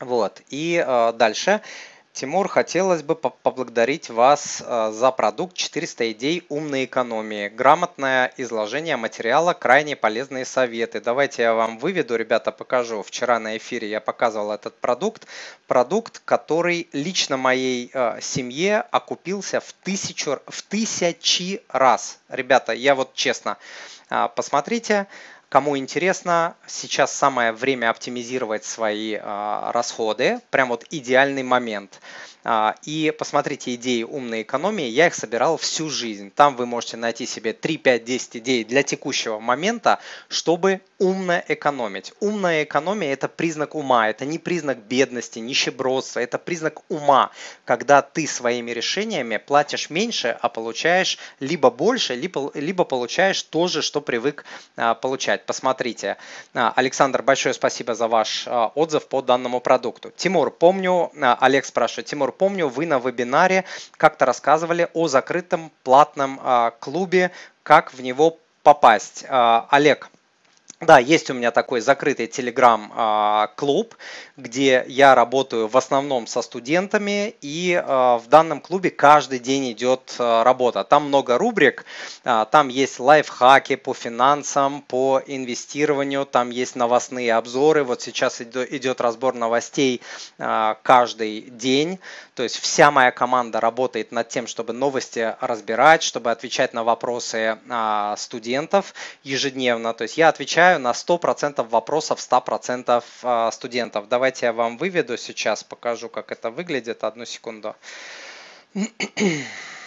[0.00, 0.42] вот.
[0.48, 1.60] И э, дальше.
[2.18, 7.46] Тимур, хотелось бы поблагодарить вас э, за продукт 400 идей умной экономии.
[7.46, 11.00] Грамотное изложение материала, крайне полезные советы.
[11.00, 13.04] Давайте я вам выведу, ребята, покажу.
[13.04, 15.28] Вчера на эфире я показывал этот продукт.
[15.68, 22.18] Продукт, который лично моей э, семье окупился в, тысячу, в тысячи раз.
[22.28, 23.58] Ребята, я вот честно,
[24.10, 25.06] э, посмотрите.
[25.48, 30.40] Кому интересно, сейчас самое время оптимизировать свои а, расходы.
[30.50, 32.00] Прям вот идеальный момент.
[32.50, 36.30] А, и посмотрите идеи умной экономии, я их собирал всю жизнь.
[36.30, 42.12] Там вы можете найти себе 3, 5, 10 идей для текущего момента, чтобы умно экономить.
[42.20, 47.32] Умная экономия– это признак ума, это не признак бедности, нищебродства, это признак ума,
[47.64, 53.82] когда ты своими решениями платишь меньше, а получаешь либо больше, либо, либо получаешь то же,
[53.82, 54.44] что привык
[54.76, 55.37] а, получать.
[55.46, 56.16] Посмотрите.
[56.54, 60.12] А, Александр, большое спасибо за ваш отзыв по данному продукту.
[60.16, 63.64] Тимур, помню, Олег спрашивает, Тимур, помню, вы на вебинаре
[63.96, 67.30] как-то рассказывали о закрытом платном а, клубе,
[67.62, 69.24] как в него попасть.
[69.28, 70.10] А, Олег,
[70.80, 73.96] да, есть у меня такой закрытый телеграм-клуб,
[74.36, 80.84] где я работаю в основном со студентами, и в данном клубе каждый день идет работа.
[80.84, 81.84] Там много рубрик,
[82.22, 87.82] там есть лайфхаки по финансам, по инвестированию, там есть новостные обзоры.
[87.82, 90.00] Вот сейчас идет разбор новостей
[90.36, 91.98] каждый день.
[92.34, 97.58] То есть вся моя команда работает над тем, чтобы новости разбирать, чтобы отвечать на вопросы
[98.16, 99.92] студентов ежедневно.
[99.92, 104.08] То есть я отвечаю отвечаю на 100% вопросов 100% а, студентов.
[104.08, 107.04] Давайте я вам выведу сейчас, покажу, как это выглядит.
[107.04, 107.74] Одну секунду.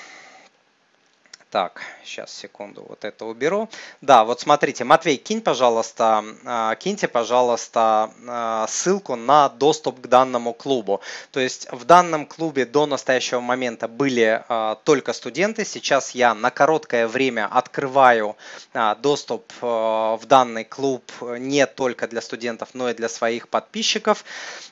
[1.51, 3.67] Так, сейчас, секунду, вот это уберу.
[3.99, 10.53] Да, вот смотрите, Матвей, кинь, пожалуйста, а, киньте, пожалуйста, а, ссылку на доступ к данному
[10.53, 11.01] клубу.
[11.31, 15.65] То есть в данном клубе до настоящего момента были а, только студенты.
[15.65, 18.37] Сейчас я на короткое время открываю
[18.99, 24.23] доступ в данный клуб не только для студентов, но и для своих подписчиков.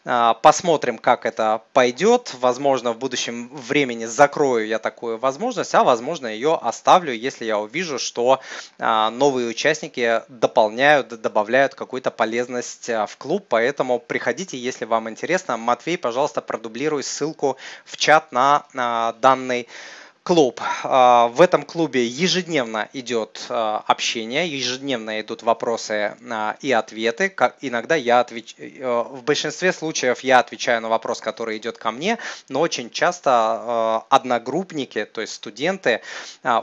[0.04, 2.34] Посмотрим, как это пойдет.
[2.39, 8.00] Возможно, в будущем времени закрою я такую возможность, а возможно ее оставлю, если я увижу,
[8.00, 8.40] что
[8.78, 15.58] а, новые участники дополняют, добавляют какую-то полезность а, в клуб, поэтому приходите, если вам интересно.
[15.58, 18.66] Матвей, пожалуйста, продублируй ссылку в чат на
[19.22, 19.68] данный
[20.24, 20.62] клуб.
[20.84, 27.34] А, в этом клубе ежедневно идет а, общение, ежедневно идут вопросы а, и ответы.
[27.62, 28.56] Иногда я отвеч...
[28.58, 34.06] Э, в большинстве случаев я отвечаю на вопрос, который идет ко мне, но очень часто
[34.10, 36.02] одногруппники, то есть студенты,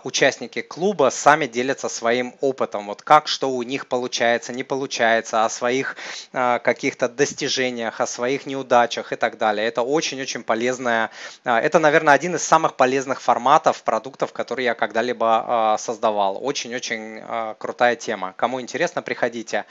[0.05, 2.87] участники клуба сами делятся своим опытом.
[2.87, 5.97] Вот как, что у них получается, не получается, о своих
[6.33, 9.66] каких-то достижениях, о своих неудачах и так далее.
[9.66, 11.11] Это очень-очень полезная,
[11.45, 16.44] это, наверное, один из самых полезных форматов форматов продуктов, которые я когда-либо а, создавал.
[16.44, 18.35] Очень-очень а, крутая тема.
[18.37, 19.66] Кому интересно, приходите.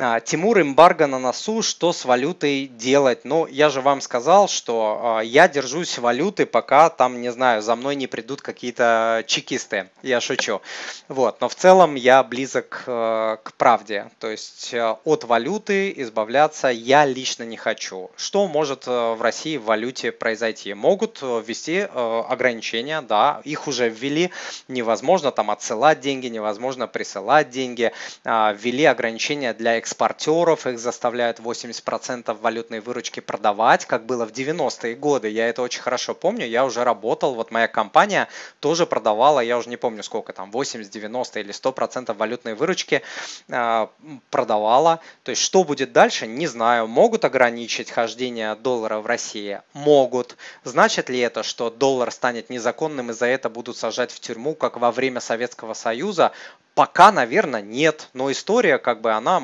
[0.00, 3.26] А, Тимур, эмбарго на носу, что с валютой делать?
[3.26, 7.76] Ну, я же вам сказал, что а, я держусь валюты, пока там, не знаю, за
[7.76, 9.90] мной не придут какие-то чекисты.
[10.02, 10.62] Я шучу.
[11.08, 14.10] Вот, но в целом я близок э, к правде.
[14.18, 18.10] То есть э, от валюты избавляться я лично не хочу.
[18.16, 20.72] Что может э, в России в валюте произойти?
[20.72, 24.30] Могут ввести ограничения, да, их уже ввели.
[24.68, 27.92] Невозможно там отсылать деньги, невозможно присылать деньги.
[28.24, 34.94] А, ввели ограничения для экспортеров, их заставляют 80% валютной выручки продавать, как было в 90-е
[34.94, 35.28] годы.
[35.28, 38.28] Я это очень хорошо помню, я уже работал, вот моя компания
[38.60, 43.02] тоже продавала, я уже не помню сколько там, 80, 90 или 100% валютной выручки
[43.48, 43.86] э,
[44.30, 45.00] продавала.
[45.24, 46.86] То есть что будет дальше, не знаю.
[46.86, 49.60] Могут ограничить хождение доллара в России?
[49.72, 50.36] Могут.
[50.64, 54.76] Значит ли это, что доллар станет незаконным и за это будут сажать в тюрьму, как
[54.76, 56.32] во время Советского Союза?
[56.74, 59.42] Пока, наверное, нет, но история, как бы, она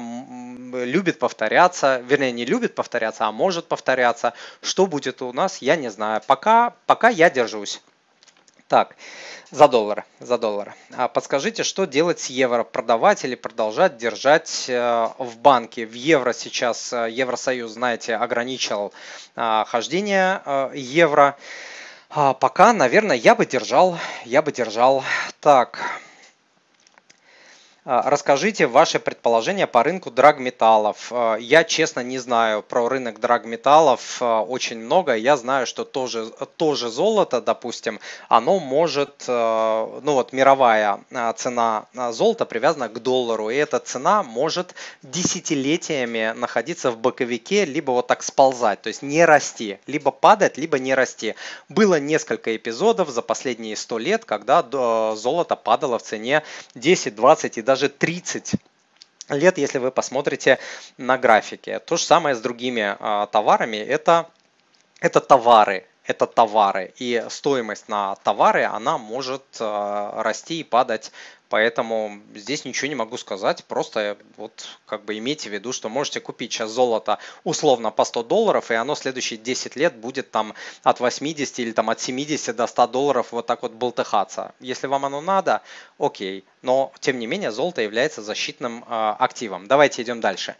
[0.73, 4.33] любит повторяться, вернее, не любит повторяться, а может повторяться.
[4.63, 6.23] Что будет у нас, я не знаю.
[6.27, 7.83] Пока, пока я держусь.
[8.67, 8.97] Так,
[9.51, 10.75] за доллар, за доллар.
[10.95, 12.65] А подскажите, что делать с евро?
[12.65, 15.87] Продавать или продолжать держать э, в банке?
[15.87, 18.93] В евро сейчас э, Евросоюз, знаете, ограничил
[19.37, 20.43] э, хождение
[20.75, 21.37] евро.
[22.11, 25.03] А пока, наверное, я бы держал, я бы держал.
[25.41, 26.01] Так,
[27.89, 31.11] расскажите ваши предположения по рынку драгметаллов.
[31.11, 35.15] А, я, честно, не знаю про рынок драгметаллов а, очень много.
[35.15, 36.27] Я знаю, что тоже,
[36.59, 37.99] тоже золото, допустим,
[38.29, 41.01] оно может, ну вот мировая
[41.37, 48.07] цена золота привязана к доллару, и эта цена может десятилетиями находиться в боковике, либо вот
[48.07, 51.35] так сползать, то есть не расти, либо падать, либо не расти.
[51.69, 54.63] Было несколько эпизодов за последние 100 лет, когда
[55.17, 56.43] золото падало в цене
[56.75, 58.55] 10, 20 и даже даже 30
[59.29, 60.59] лет, если вы посмотрите
[60.97, 61.79] на графике.
[61.79, 63.77] То же самое с другими а, товарами.
[63.77, 64.29] Это,
[65.01, 66.93] это товары, это товары.
[66.97, 71.13] И стоимость на товары, она может а, расти и падать
[71.49, 76.21] Поэтому здесь ничего не могу сказать, просто вот как бы имейте в виду, что можете
[76.21, 81.01] купить сейчас золото условно по 100 долларов, и оно следующие 10 лет будет там от
[81.01, 84.55] 80 или там от 70 до 100 долларов вот так вот болтыхаться.
[84.61, 85.63] Если вам оно надо,
[85.99, 89.69] окей, но тем не менее золото является защитным э, активом.
[89.69, 90.57] Давайте идем дальше.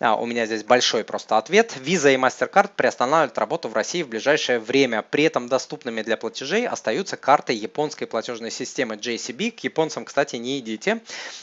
[0.00, 1.76] А, у меня здесь большой просто ответ.
[1.76, 5.02] Visa и MasterCard приостанавливают работу в России в ближайшее время.
[5.02, 9.52] При этом доступными для платежей остаются карты японской платежной системы JCB.
[9.52, 11.00] К японцам, кстати, кстати, не идите.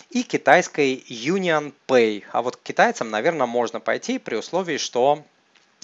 [0.09, 2.23] И китайской Union Pay.
[2.33, 5.23] А вот к китайцам, наверное, можно пойти при условии, что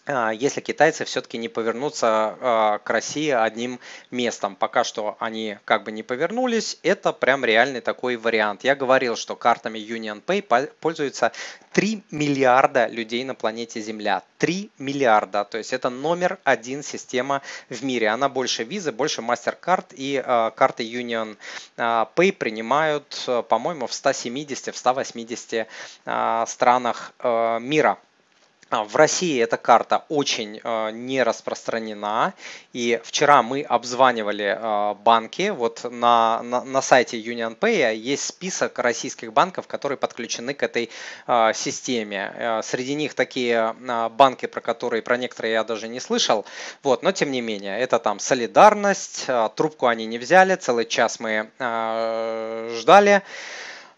[0.09, 4.55] если китайцы все-таки не повернутся а, к России одним местом.
[4.55, 8.63] Пока что они как бы не повернулись, это прям реальный такой вариант.
[8.63, 11.31] Я говорил, что картами Union Pay пользуются
[11.73, 14.23] 3 миллиарда людей на планете Земля.
[14.39, 18.07] 3 миллиарда, то есть это номер один система в мире.
[18.07, 21.37] Она больше визы, больше MasterCard и э, карты Union
[21.77, 25.67] Pay принимают, по-моему, в 170, в 180
[26.05, 27.13] э, странах
[27.59, 27.99] мира.
[28.71, 32.33] А, в России эта карта очень э, не распространена.
[32.71, 35.49] И вчера мы обзванивали э, банки.
[35.49, 40.91] Вот на, на, на сайте UnionPay есть список российских банков, которые подключены к этой
[41.25, 42.61] э, системе.
[42.63, 43.75] Среди них такие
[44.11, 46.45] банки, про которые, про некоторые я даже не слышал.
[46.83, 49.25] Вот, но тем не менее, это там солидарность.
[49.55, 50.55] Трубку они не взяли.
[50.55, 51.49] Целый час мы
[52.79, 53.23] ждали.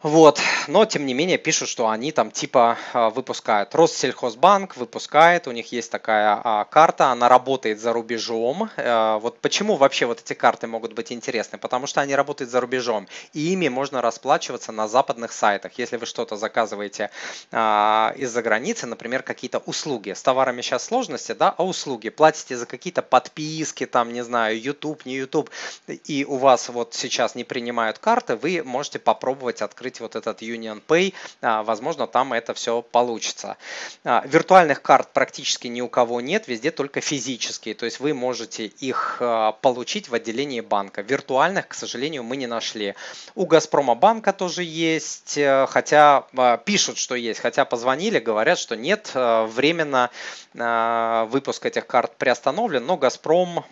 [0.03, 3.75] Вот, но тем не менее пишут, что они там типа а, выпускают.
[3.75, 8.71] Россельхозбанк выпускает, у них есть такая а, карта, она работает за рубежом.
[8.77, 11.59] А, вот почему вообще вот эти карты могут быть интересны?
[11.59, 15.73] Потому что они работают за рубежом, и ими можно расплачиваться на западных сайтах.
[15.77, 17.11] Если вы что-то заказываете
[17.51, 20.13] а, из-за границы, например, какие-то услуги.
[20.13, 22.09] С товарами сейчас сложности, да, а услуги.
[22.09, 25.51] Платите за какие-то подписки, там, не знаю, YouTube, не YouTube,
[25.87, 30.41] и у вас вот сейчас не принимают карты, вы можете попробовать открыть открыть вот этот
[30.41, 33.57] Union Pay, а, возможно, там это все получится.
[34.03, 38.65] А, виртуальных карт практически ни у кого нет, везде только физические, то есть вы можете
[38.65, 41.01] их а, получить в отделении банка.
[41.01, 42.95] Виртуальных, к сожалению, мы не нашли.
[43.35, 46.25] У Газпрома банка тоже есть, э, хотя
[46.65, 50.09] пишут, что есть, хотя позвонили, говорят, что нет, э, временно
[50.53, 53.63] выпуск этих карт приостановлен, но Газпром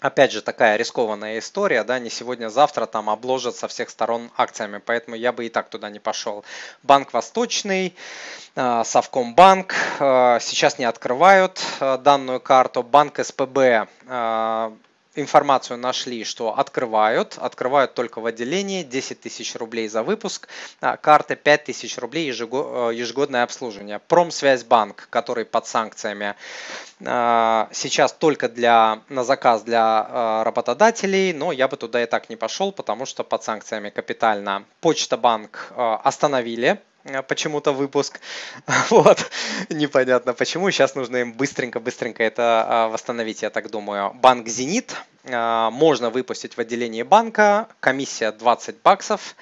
[0.00, 5.16] опять же, такая рискованная история, да, не сегодня-завтра там обложат со всех сторон акциями, поэтому
[5.16, 6.44] я бы и так туда не пошел.
[6.82, 7.94] Банк Восточный,
[8.56, 13.88] э, Совкомбанк э, сейчас не открывают э, данную карту, Банк СПБ
[15.14, 18.82] информацию нашли, что открывают, открывают только в отделении.
[18.82, 20.48] 10 тысяч рублей за выпуск,
[20.80, 23.98] а, карты 5 тысяч рублей ежегодное обслуживание.
[23.98, 26.34] Промсвязьбанк, который под санкциями
[27.04, 32.28] а, сейчас только для, на заказ для а, работодателей, но я бы туда и так
[32.28, 36.68] не пошел, потому что под санкциями капитально Почта Банк остановили.
[36.68, 36.89] Э,
[37.28, 38.20] почему-то выпуск.
[38.90, 39.30] Вот,
[39.68, 40.70] непонятно почему.
[40.70, 44.12] Сейчас нужно им быстренько-быстренько это а, восстановить, я так думаю.
[44.14, 47.68] Банк «Зенит» а, можно выпустить в отделении банка.
[47.80, 49.36] Комиссия 20 баксов.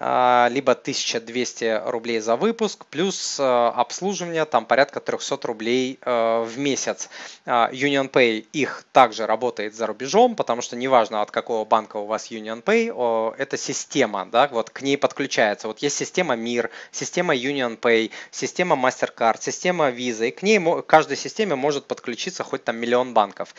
[0.00, 6.56] А, либо 1200 рублей за выпуск, плюс а, обслуживание там порядка 300 рублей а, в
[6.56, 7.08] месяц.
[7.46, 12.30] Union Pay их также работает за рубежом, потому что неважно от какого банка у вас
[12.30, 15.66] Union Pay, это система, да, вот к ней подключается.
[15.66, 20.82] Вот есть система МИР, система Union Pay, система MasterCard, система Visa, и к ней к
[20.82, 23.52] каждой системе может подключиться хоть там миллион банков.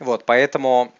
[0.00, 0.92] Вот, поэтому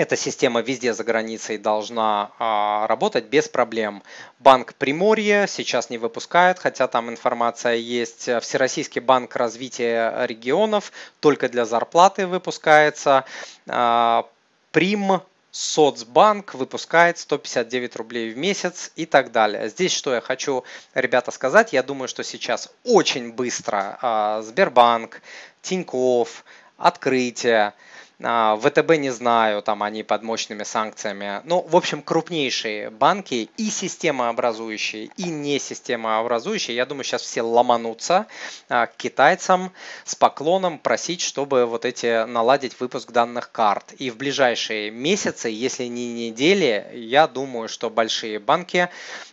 [0.00, 4.02] эта система везде за границей должна а, работать без проблем.
[4.38, 8.30] Банк Приморье сейчас не выпускает, хотя там информация есть.
[8.40, 13.26] Всероссийский банк развития регионов только для зарплаты выпускается.
[13.68, 14.26] А,
[14.72, 15.20] Прим
[15.50, 19.68] Соцбанк выпускает 159 рублей в месяц и так далее.
[19.68, 21.74] Здесь что я хочу, ребята, сказать.
[21.74, 25.20] Я думаю, что сейчас очень быстро а, Сбербанк,
[25.60, 26.42] Тиньков,
[26.78, 27.74] Открытие,
[28.20, 31.40] ВТБ не знаю, там они под мощными санкциями.
[31.44, 38.26] Ну, в общем, крупнейшие банки и системообразующие, и не системообразующие, я думаю, сейчас все ломанутся
[38.68, 39.72] а, к китайцам
[40.04, 43.94] с поклоном просить, чтобы вот эти наладить выпуск данных карт.
[43.98, 48.90] И в ближайшие месяцы, если не недели, я думаю, что большие банки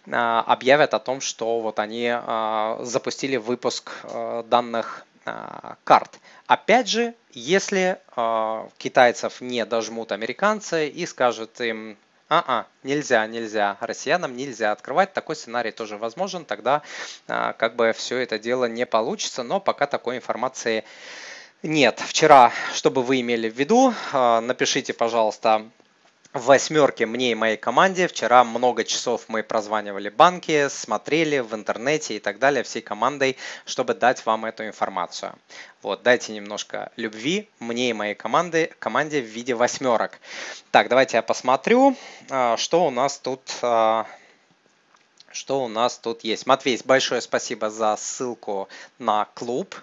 [0.09, 2.13] а, объявят о том, что вот они
[2.79, 3.91] запустили выпуск
[4.45, 5.06] данных
[5.83, 6.19] карт.
[6.47, 11.97] Опять же, если э, китайцев не дожмут американцы и скажут им,
[12.29, 16.81] а-а, нельзя, нельзя, россиянам нельзя открывать, такой сценарий тоже возможен, тогда
[17.27, 20.83] э, как бы все это дело не получится, но пока такой информации
[21.63, 22.01] нет.
[22.05, 25.69] Вчера, чтобы вы имели в виду, э, напишите, пожалуйста,
[26.37, 28.07] в восьмерке мне и моей команде.
[28.07, 33.93] Вчера много часов мы прозванивали банки, смотрели в интернете и так далее всей командой, чтобы
[33.93, 35.33] дать вам эту информацию.
[35.81, 40.19] Вот, дайте немножко любви мне и моей команды, команде в виде восьмерок.
[40.71, 41.95] Так, давайте я посмотрю,
[42.29, 44.05] а, что у нас тут а,
[45.31, 46.45] что у нас тут есть.
[46.45, 48.69] Матвей, большое спасибо за ссылку
[48.99, 49.75] на клуб.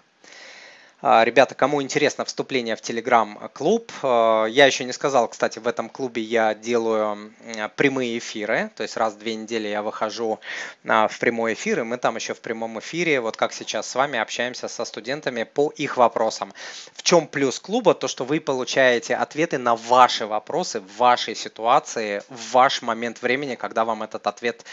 [1.06, 5.90] А, ребята, кому интересно вступление в Telegram-клуб, а, я еще не сказал, кстати, в этом
[5.90, 7.30] клубе я делаю
[7.76, 10.40] прямые эфиры, то есть раз в две недели я выхожу
[10.88, 13.94] а, в прямой эфир, и мы там еще в прямом эфире, вот как сейчас с
[13.94, 16.54] вами, общаемся со студентами по их вопросам.
[16.94, 17.92] В чем плюс клуба?
[17.92, 23.56] То, что вы получаете ответы на ваши вопросы в вашей ситуации, в ваш момент времени,
[23.56, 24.64] когда вам этот ответ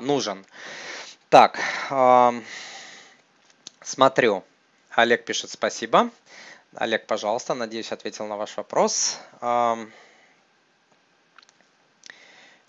[0.00, 0.44] нужен.
[1.28, 1.60] Так,
[3.84, 4.42] смотрю.
[4.96, 6.08] Олег пишет спасибо.
[6.74, 9.18] Олег, пожалуйста, надеюсь, ответил на ваш вопрос.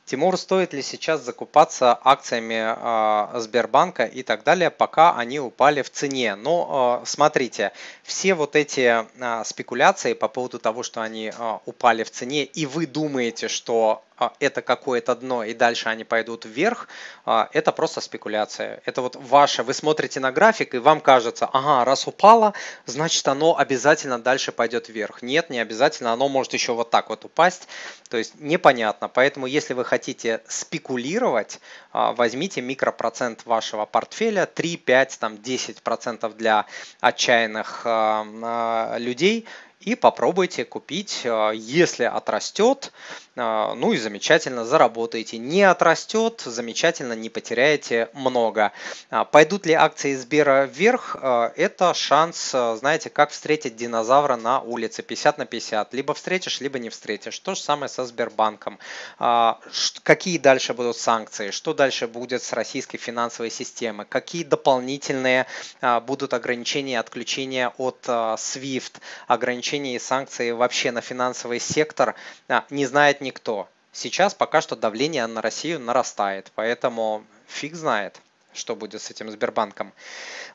[0.03, 5.89] Тимур, стоит ли сейчас закупаться акциями э, Сбербанка и так далее, пока они упали в
[5.89, 6.35] цене?
[6.35, 7.71] Но э, смотрите,
[8.03, 11.31] все вот эти э, спекуляции по поводу того, что они
[11.65, 16.45] упали в цене, и вы думаете, что а, это какое-то дно и дальше они пойдут
[16.45, 16.87] вверх,
[17.25, 18.81] а, это просто спекуляция.
[18.85, 22.53] Это вот ваше, вы смотрите на график и вам кажется, ага, раз упало,
[22.85, 25.21] значит оно обязательно дальше пойдет вверх.
[25.21, 27.67] Нет, не обязательно, оно может еще вот так вот упасть.
[28.09, 29.07] То есть непонятно.
[29.07, 31.59] Поэтому если вы хотите спекулировать,
[31.91, 36.65] а, возьмите микропроцент вашего портфеля, 3, 5, там 10% для
[37.01, 37.85] отчаянных
[38.97, 39.47] людей
[39.79, 41.23] и попробуйте купить,
[41.53, 42.91] если отрастет,
[43.39, 45.37] а, ну и замечательно заработаете.
[45.37, 48.71] Не отрастет, замечательно, не потеряете много.
[49.11, 51.15] А, пойдут ли акции Сбера вверх?
[51.21, 55.93] А, это шанс, знаете, как встретить динозавра на улице 50 на 50.
[55.93, 57.37] Либо встретишь, либо не встретишь.
[57.39, 58.79] То же самое со Сбербанком.
[60.03, 61.51] Какие дальше будут санкции?
[61.51, 64.05] Что дальше будет с российской финансовой системой?
[64.07, 65.45] Какие дополнительные
[66.05, 68.93] будут ограничения, отключения от SWIFT,
[69.27, 72.15] ограничения и санкции вообще на финансовый сектор?
[72.69, 73.67] Не знает никто.
[73.91, 78.21] Сейчас пока что давление на Россию нарастает, поэтому фиг знает
[78.57, 79.93] что будет с этим Сбербанком.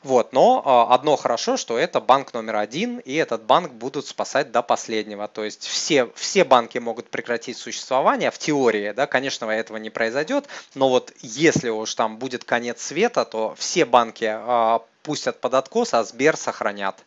[0.03, 0.33] Вот.
[0.33, 4.61] Но а, одно хорошо, что это банк номер один, и этот банк будут спасать до
[4.61, 5.27] последнего.
[5.27, 10.45] То есть все, все банки могут прекратить существование в теории, да, конечно, этого не произойдет,
[10.75, 15.93] но вот если уж там будет конец света, то все банки а, пустят под откос,
[15.93, 17.03] а Сбер сохранят.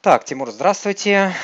[0.00, 1.34] Так, Тимур, здравствуйте.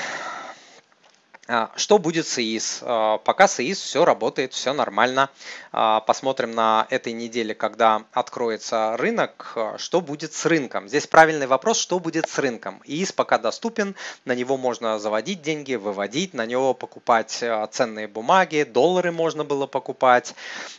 [1.46, 2.80] А, что будет с ИИС?
[2.82, 5.28] А, пока с ИИС все работает, все нормально.
[5.72, 10.88] А, посмотрим на этой неделе, когда откроется рынок, что будет с рынком.
[10.88, 12.80] Здесь правильный вопрос, что будет с рынком.
[12.86, 19.12] ИИС пока доступен, на него можно заводить деньги, выводить, на него покупать ценные бумаги, доллары
[19.12, 20.34] можно было покупать,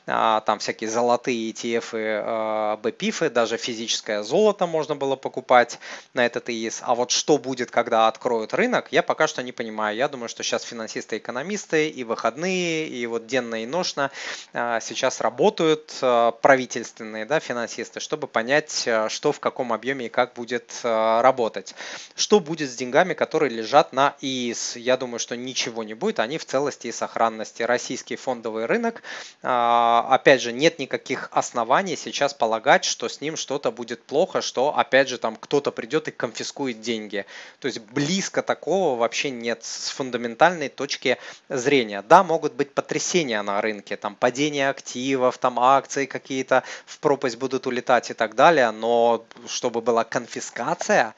[0.05, 5.79] там всякие золотые ETF, БПИФы, даже физическое золото можно было покупать
[6.13, 6.81] на этот ИИС.
[6.83, 9.95] А вот что будет, когда откроют рынок, я пока что не понимаю.
[9.95, 14.11] Я думаю, что сейчас сейчас финансисты-экономисты и выходные, и вот денно и ношно
[14.53, 20.09] а, сейчас работают а, правительственные да, финансисты, чтобы понять, а, что в каком объеме и
[20.09, 21.75] как будет работать.
[22.15, 24.77] Что будет с деньгами, которые лежат на ИИС?
[24.77, 27.63] Я думаю, что ничего не будет, они в целости и сохранности.
[27.63, 29.01] Российский фондовый рынок,
[29.41, 35.09] опять же, нет никаких оснований сейчас полагать, что с ним что-то будет плохо, что, опять
[35.09, 37.25] же, там кто-то придет и конфискует деньги.
[37.59, 41.17] То есть близко такого вообще нет с фундаментальным фундаментальной точки
[41.49, 42.01] зрения.
[42.01, 47.67] Да, могут быть потрясения на рынке, там падение активов, там акции какие-то в пропасть будут
[47.67, 51.13] улетать и так далее, но чтобы была конфискация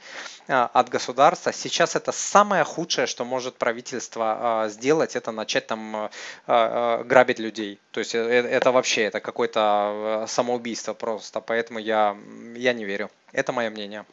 [0.47, 6.09] а, от государства, сейчас это самое худшее, что может правительство а, сделать, это начать там
[6.47, 7.79] а, грабить людей.
[7.91, 12.15] То есть э, э, это вообще, это какое-то самоубийство просто, поэтому я,
[12.55, 13.09] я не верю.
[13.33, 14.05] Это мое мнение.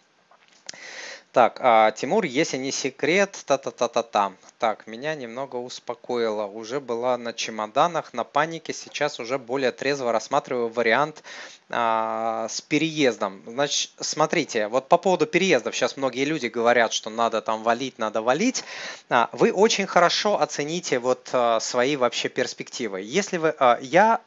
[1.35, 4.35] Так, а, Тимур, если не секрет, та-та-та-та-та.
[4.61, 6.47] Так, меня немного успокоило.
[6.47, 8.73] Уже была на чемоданах, на панике.
[8.73, 11.25] Сейчас уже более трезво рассматриваю вариант
[11.71, 13.43] а, с переездом.
[13.49, 15.75] Значит, смотрите, вот по поводу переездов.
[15.75, 18.63] Сейчас многие люди говорят, что надо там валить, надо валить.
[19.09, 23.01] А, вы очень хорошо оцените вот а, свои вообще перспективы.
[23.01, 23.53] Если вы...
[23.59, 24.21] А, я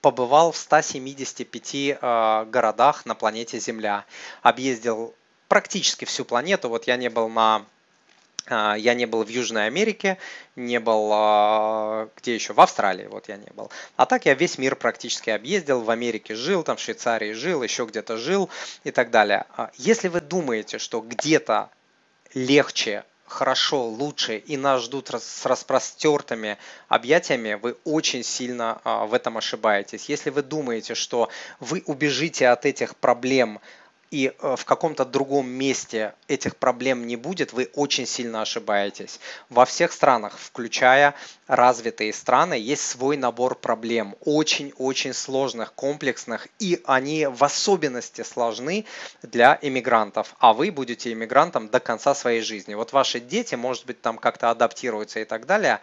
[0.00, 4.06] побывал в 175 э, городах на планете Земля,
[4.42, 5.14] объездил
[5.50, 6.68] практически всю планету.
[6.68, 7.66] Вот я не был на
[8.46, 10.16] а, я не был в Южной Америке,
[10.54, 13.68] не был а, где еще, в Австралии, вот я не был.
[13.96, 17.84] А так я весь мир практически объездил, в Америке жил, там в Швейцарии жил, еще
[17.84, 18.48] где-то жил
[18.84, 19.44] и так далее.
[19.56, 21.68] А, если вы думаете, что где-то
[22.32, 30.08] легче, хорошо, лучше и нас ждут с распростертыми объятиями, вы очень сильно в этом ошибаетесь.
[30.08, 31.28] Если вы думаете, что
[31.58, 33.60] вы убежите от этих проблем
[34.10, 39.20] и э, в каком-то другом месте этих проблем не будет, вы очень сильно ошибаетесь.
[39.48, 41.14] Во всех странах, включая
[41.46, 48.84] развитые страны, есть свой набор проблем, очень-очень сложных, комплексных, и они в особенности сложны
[49.22, 52.74] для иммигрантов, а вы будете иммигрантом до конца своей жизни.
[52.74, 55.80] Вот ваши дети, может быть, там как-то адаптируются и так далее,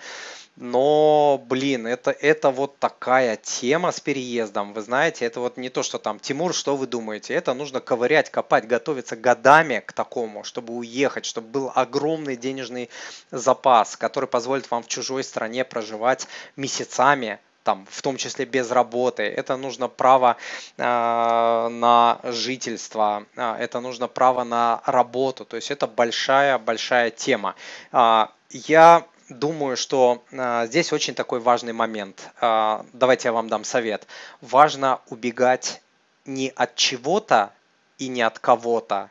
[0.59, 4.73] но, блин, это, это вот такая тема с переездом.
[4.73, 7.35] Вы знаете, это вот не то, что там, Тимур, что вы думаете?
[7.35, 12.89] Это нужно ковырять, копать, готовиться годами к такому, чтобы уехать, чтобы был огромный денежный
[13.29, 19.23] запас, который позволит вам в чужой стране проживать месяцами, там, в том числе без работы.
[19.23, 20.37] Это нужно право
[20.77, 25.45] э, на жительство, э, это нужно право на работу.
[25.45, 27.53] То есть это большая-большая тема.
[27.91, 32.29] Э, я думаю, что э, здесь очень такой важный момент.
[32.41, 34.07] Э, давайте я вам дам совет.
[34.41, 35.81] Важно убегать
[36.25, 37.51] не от чего-то
[37.97, 39.09] и не от кого-то,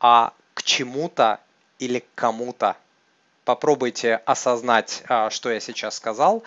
[0.00, 1.40] а к чему-то
[1.78, 2.76] или к кому-то.
[3.44, 6.42] Попробуйте осознать, что я сейчас сказал.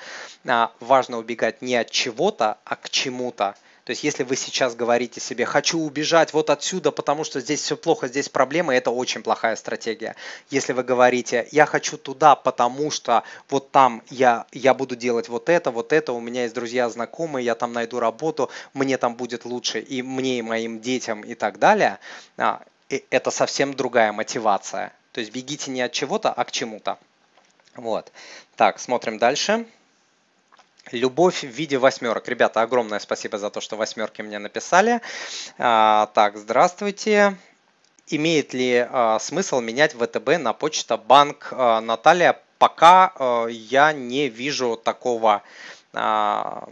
[0.80, 3.56] Важно убегать не от чего-то, а к чему-то.
[3.88, 7.78] То есть, если вы сейчас говорите себе, хочу убежать вот отсюда, потому что здесь все
[7.78, 10.18] плохо, здесь проблемы, это очень плохая стратегия.
[10.50, 15.48] Если вы говорите, я хочу туда, потому что вот там я, я буду делать вот
[15.48, 19.46] это, вот это, у меня есть друзья, знакомые, я там найду работу, мне там будет
[19.46, 22.00] лучше, и мне, и моим детям, и так далее,
[22.36, 24.92] а, это совсем другая мотивация.
[25.14, 27.00] То есть, бегите не от чего-то, а к чему-то.
[27.76, 28.12] Вот.
[28.58, 29.66] Так, смотрим дальше.
[30.92, 32.28] Любовь в виде восьмерок.
[32.28, 35.02] Ребята, огромное спасибо за то, что восьмерки мне написали.
[35.58, 37.36] А, так, здравствуйте.
[38.08, 41.50] Имеет ли а, смысл менять ВТБ на почта банк?
[41.52, 45.44] А, Наталья, пока а, я не вижу такого
[45.94, 46.70] а,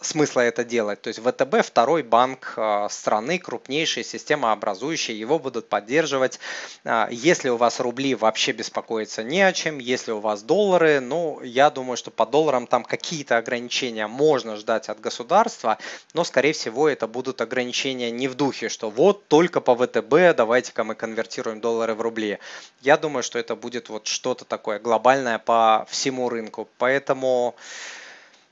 [0.00, 1.00] смысла это делать.
[1.02, 6.38] То есть ВТБ второй банк а, страны, крупнейший, системообразующий, его будут поддерживать.
[6.84, 9.78] А, если у вас рубли, вообще беспокоиться не о чем.
[9.78, 14.88] Если у вас доллары, ну, я думаю, что по долларам там какие-то ограничения можно ждать
[14.88, 15.78] от государства,
[16.14, 20.84] но, скорее всего, это будут ограничения не в духе, что вот только по ВТБ давайте-ка
[20.84, 22.38] мы конвертируем доллары в рубли.
[22.82, 26.68] Я думаю, что это будет вот что-то такое глобальное по всему рынку.
[26.78, 27.56] Поэтому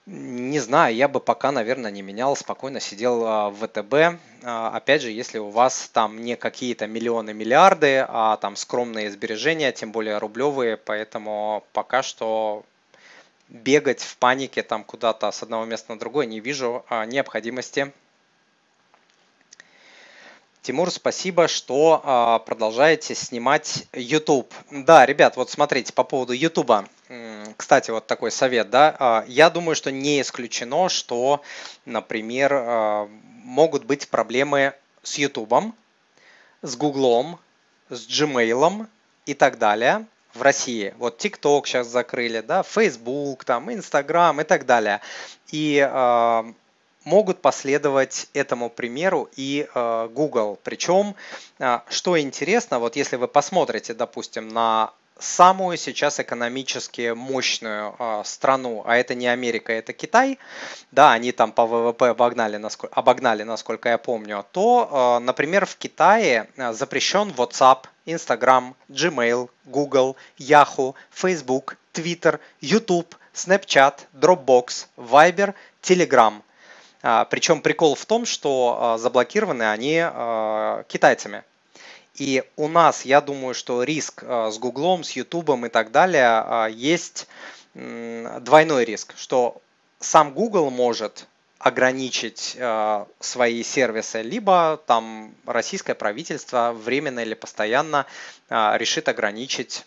[0.07, 4.21] Не знаю, я бы пока, наверное, не менял, спокойно сидел а, в ВТБ.
[4.45, 9.73] А, опять же, если у вас там не какие-то миллионы, миллиарды, а там скромные сбережения,
[9.73, 12.65] тем более рублевые, поэтому пока что
[13.49, 17.93] бегать в панике там куда-то с одного места на другое не вижу а, необходимости.
[20.63, 24.53] Тимур, спасибо, что продолжаете снимать YouTube.
[24.73, 26.89] Да, ребят, вот смотрите, по поводу YouTube.
[27.57, 28.97] Кстати, вот такой совет, да.
[28.99, 31.43] А, я думаю, что не исключено, что,
[31.85, 33.09] например, а,
[33.45, 35.75] могут быть проблемы с YouTube,
[36.63, 37.39] с Google,
[37.89, 38.87] с Gmail
[39.25, 40.95] и так далее в России.
[40.99, 45.01] Вот TikTok сейчас закрыли, да, Facebook, там, Instagram и так далее.
[45.51, 45.81] И
[47.07, 50.59] могут последовать этому примеру и э, Google.
[50.63, 51.15] Причем,
[51.61, 58.83] э, что интересно, вот если вы посмотрите, допустим, на самую сейчас экономически мощную э, страну,
[58.87, 60.39] а это не Америка, это Китай,
[60.93, 65.77] да, они там по ВВП обогнали, насколько, обогнали, насколько я помню, то, э, например, в
[65.77, 76.43] Китае запрещен WhatsApp, Instagram, Gmail, Google, Yahoo, Facebook, Twitter, YouTube, Snapchat, Dropbox, Viber, Telegram.
[77.03, 81.45] А, Причем прикол в том, что а, заблокированы они а, китайцами.
[82.17, 87.29] И у нас, я думаю, что риск с Гуглом, с Ютубом и так далее есть
[87.75, 89.61] двойной риск, что
[90.01, 91.27] сам Google может
[91.59, 92.57] ограничить
[93.21, 98.07] свои сервисы, либо там российское правительство временно или постоянно
[98.49, 99.85] решит ограничить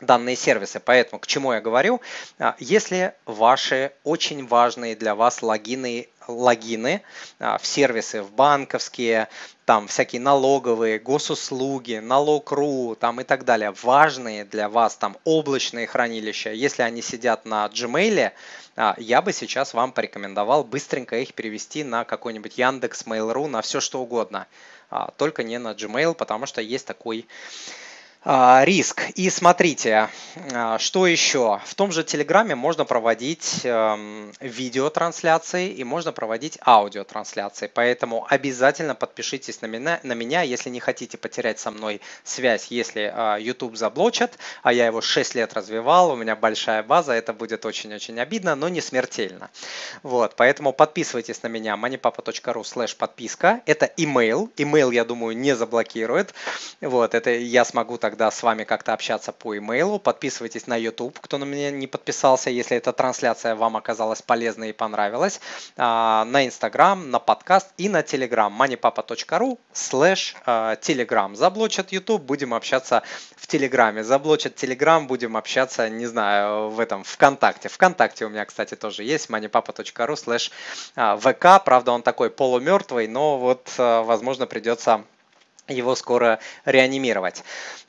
[0.00, 0.80] данные сервисы.
[0.80, 2.00] Поэтому к чему я говорю?
[2.38, 7.02] А, если ваши очень важные для вас логины, логины
[7.38, 9.28] а, в сервисы, в банковские,
[9.64, 16.52] там всякие налоговые, госуслуги, налог.ру там и так далее, важные для вас там облачные хранилища,
[16.52, 18.32] если они сидят на Gmail,
[18.76, 23.80] а, я бы сейчас вам порекомендовал быстренько их перевести на какой-нибудь Яндекс, Mail.ru, на все
[23.80, 24.46] что угодно.
[25.16, 27.93] Только не на Gmail, потому что есть такой а,
[28.24, 29.02] риск.
[29.14, 30.08] И смотрите,
[30.52, 31.60] а, что еще?
[31.64, 37.70] В том же Телеграме можно проводить эм, видеотрансляции и можно проводить аудиотрансляции.
[37.72, 43.12] Поэтому обязательно подпишитесь на меня, на меня, если не хотите потерять со мной связь, если
[43.14, 47.66] а, YouTube заблочат, а я его 6 лет развивал, у меня большая база, это будет
[47.66, 49.50] очень-очень обидно, но не смертельно.
[50.02, 53.60] Вот, поэтому подписывайтесь на меня moneypapa.ru slash подписка.
[53.66, 54.50] Это email.
[54.56, 56.34] Email, я думаю, не заблокирует.
[56.80, 59.98] Вот, это я смогу так тогда с вами как-то общаться по имейлу.
[59.98, 64.72] Подписывайтесь на YouTube, кто на меня не подписался, если эта трансляция вам оказалась полезной и
[64.72, 65.40] понравилась.
[65.76, 68.56] А, на Instagram, на подкаст и на Telegram.
[68.56, 71.34] moneypapa.ru slash а, Telegram.
[71.34, 73.02] Заблочат YouTube, будем общаться
[73.34, 74.04] в Телеграме.
[74.04, 77.68] Заблочат Telegram, будем общаться, не знаю, в этом, ВКонтакте.
[77.68, 79.28] ВКонтакте у меня, кстати, тоже есть.
[79.28, 80.52] moneypapa.ru slash
[81.18, 81.44] ВК.
[81.46, 85.02] А, Правда, он такой полумертвый, но вот, возможно, придется
[85.68, 87.42] его скоро реанимировать.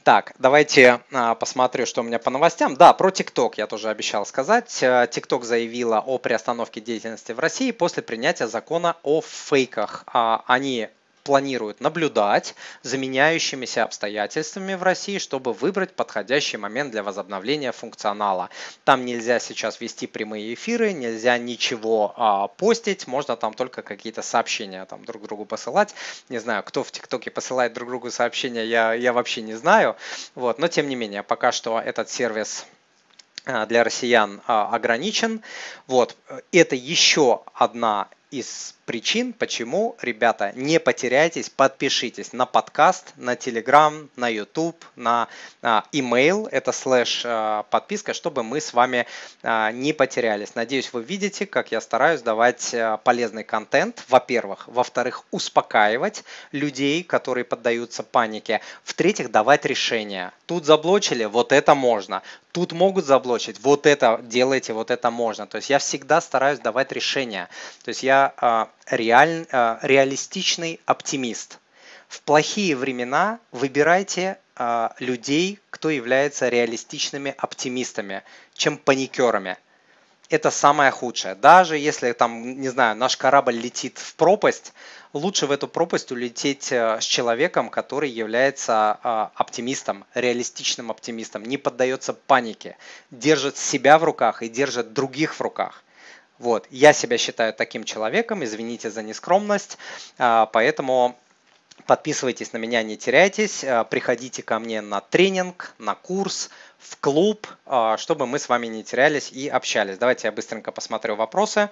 [0.04, 2.76] Так, давайте а, посмотрю, что у меня по новостям.
[2.76, 4.68] Да, про TikTok я тоже обещал сказать.
[4.82, 10.04] TikTok э, заявила о приостановке деятельности в России после принятия закона о фейках.
[10.08, 10.90] А, они
[11.26, 12.54] планируют наблюдать
[12.84, 18.52] за меняющимися обстоятельствами в России, чтобы выбрать подходящий момент для возобновления функционала.
[18.84, 24.86] Там нельзя сейчас вести прямые эфиры, нельзя ничего а, постить, можно там только какие-то сообщения
[24.86, 25.96] там друг другу посылать.
[26.30, 29.96] Не знаю, кто в ТикТоке посылает друг другу сообщения, я, я вообще не знаю.
[30.36, 32.68] Вот, но тем не менее, пока что этот сервис
[33.46, 35.42] а, для россиян а, ограничен.
[35.88, 36.16] Вот,
[36.52, 38.10] это еще одна
[38.40, 45.28] из причин, почему, ребята, не потеряйтесь, подпишитесь на подкаст, на Телеграм, на YouTube, на
[45.62, 49.08] а, email, это слэш а, подписка, чтобы мы с вами
[49.42, 50.54] а, не потерялись.
[50.54, 54.68] Надеюсь, вы видите, как я стараюсь давать полезный контент, во-первых.
[54.68, 58.60] Во-вторых, успокаивать людей, которые поддаются панике.
[58.84, 60.34] В-третьих, давать решения.
[60.46, 62.22] Тут заблочили, вот это можно.
[62.52, 65.48] Тут могут заблочить, вот это делайте, вот это можно.
[65.48, 67.50] То есть я всегда стараюсь давать решения.
[67.84, 71.60] То есть я а, реаль, э, реалистичный оптимист.
[72.08, 78.24] В плохие времена выбирайте э, людей, кто является реалистичными оптимистами,
[78.54, 79.58] чем паникерами.
[80.30, 81.36] Это самое худшее.
[81.36, 84.74] Даже если там, не знаю, наш корабль летит в пропасть,
[85.14, 88.92] лучше в эту пропасть улететь э, с человеком, который является
[89.36, 92.78] оптимистом, реалистичным оптимистом, не поддается панике,
[93.12, 95.84] держит себя в руках и держит других в руках.
[96.38, 99.78] Вот, я себя считаю таким человеком, извините за нескромность,
[100.18, 101.18] а, поэтому
[101.86, 103.64] Подписывайтесь на меня, не теряйтесь.
[103.64, 106.50] Э, приходите ко мне на тренинг, на курс,
[106.80, 110.00] в клуб, э, чтобы мы с вами не терялись и общались.
[110.00, 111.70] Давайте я быстренько посмотрю вопросы.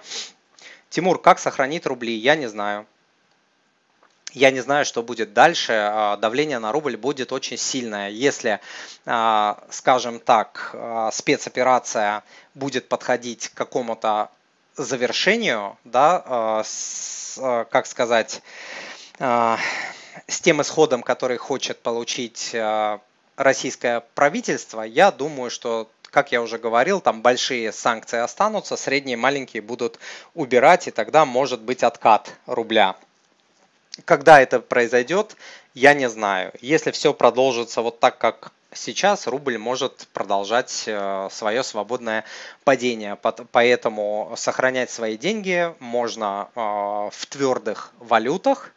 [0.88, 2.14] Тимур, как сохранить рубли?
[2.14, 2.86] Я не знаю.
[4.32, 5.72] Я не знаю, что будет дальше.
[5.72, 8.10] Э, давление на рубль будет очень сильное.
[8.10, 8.60] Если,
[9.70, 10.76] скажем так,
[11.12, 12.22] спецоперация
[12.54, 14.30] будет подходить к какому-то
[14.76, 16.64] завершению, да,
[17.70, 18.42] как сказать,
[19.18, 22.98] с тем исходом, который хочет получить э,
[23.36, 29.62] российское правительство, я думаю, что как я уже говорил, там большие санкции останутся, средние маленькие
[29.62, 29.98] будут
[30.34, 32.94] убирать, и тогда может быть откат рубля.
[34.04, 35.36] Когда это произойдет,
[35.74, 36.52] я не знаю.
[36.60, 42.24] Если все продолжится вот так, как сейчас, рубль может продолжать э, свое свободное
[42.64, 43.16] падение.
[43.52, 48.72] Поэтому сохранять свои деньги можно э, в твердых валютах,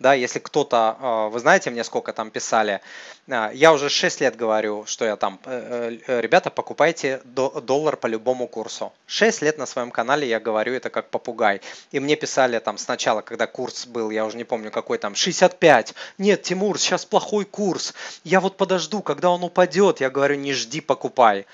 [0.00, 2.80] да, если кто-то, а, вы знаете, мне сколько там писали,
[3.26, 8.48] я уже 6 лет говорю, что я там, э, э, ребята, покупайте доллар по любому
[8.48, 8.92] курсу.
[9.06, 11.60] 6 лет на своем канале я говорю это как попугай.
[11.92, 15.94] И мне писали там сначала, когда курс был, я уже не помню какой там, 65.
[16.16, 17.94] Нет, Тимур, сейчас плохой курс.
[18.24, 20.00] Я вот подожду, когда он упадет.
[20.00, 21.46] Я говорю, не жди, покупай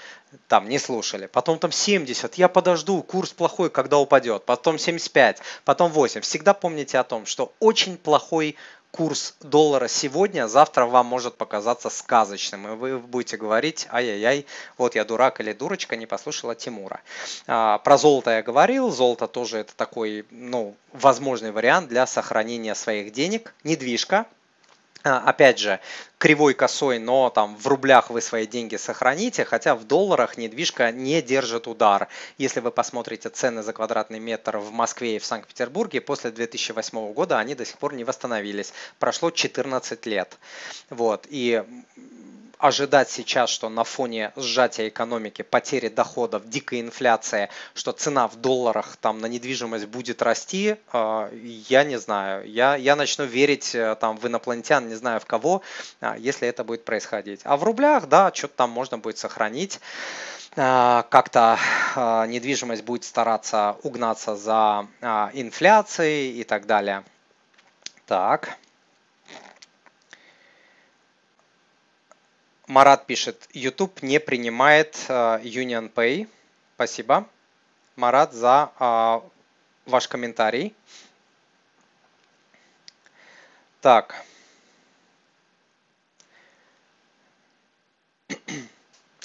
[0.49, 1.26] там не слушали.
[1.26, 4.45] Потом там 70, я подожду, курс плохой, когда упадет.
[4.45, 6.20] Потом 75, потом 8.
[6.20, 8.57] Всегда помните о том, что очень плохой
[8.91, 12.66] курс доллара сегодня, завтра вам может показаться сказочным.
[12.72, 14.47] И вы будете говорить, ай-яй-яй,
[14.78, 17.01] вот я дурак или дурочка, не послушала Тимура.
[17.47, 18.91] А, про золото я говорил.
[18.91, 23.55] Золото тоже это такой, ну, возможный вариант для сохранения своих денег.
[23.64, 24.26] Недвижка,
[25.07, 25.80] опять же,
[26.18, 31.22] кривой косой, но там в рублях вы свои деньги сохраните, хотя в долларах недвижка не
[31.22, 32.09] держит удар.
[32.38, 37.38] Если вы посмотрите цены за квадратный метр в Москве и в Санкт-Петербурге, после 2008 года
[37.38, 38.72] они до сих пор не восстановились.
[38.98, 40.36] Прошло 14 лет.
[40.90, 41.26] Вот.
[41.30, 41.62] И
[42.59, 48.96] ожидать сейчас, что на фоне сжатия экономики, потери доходов, дикой инфляции, что цена в долларах
[48.96, 51.28] там на недвижимость будет расти, э,
[51.68, 52.48] я не знаю.
[52.50, 55.62] Я, я начну верить э, там в инопланетян, не знаю в кого,
[56.00, 57.40] э, если это будет происходить.
[57.44, 59.80] А в рублях, да, что-то там можно будет сохранить
[60.54, 61.59] как-то
[62.28, 64.88] недвижимость будет стараться угнаться за
[65.34, 67.04] инфляцией и так далее.
[68.07, 68.57] Так.
[72.66, 76.28] Марат пишет, YouTube не принимает uh, Union Pay.
[76.74, 77.28] Спасибо,
[77.94, 79.22] Марат, за uh,
[79.86, 80.74] ваш комментарий.
[83.80, 84.16] Так.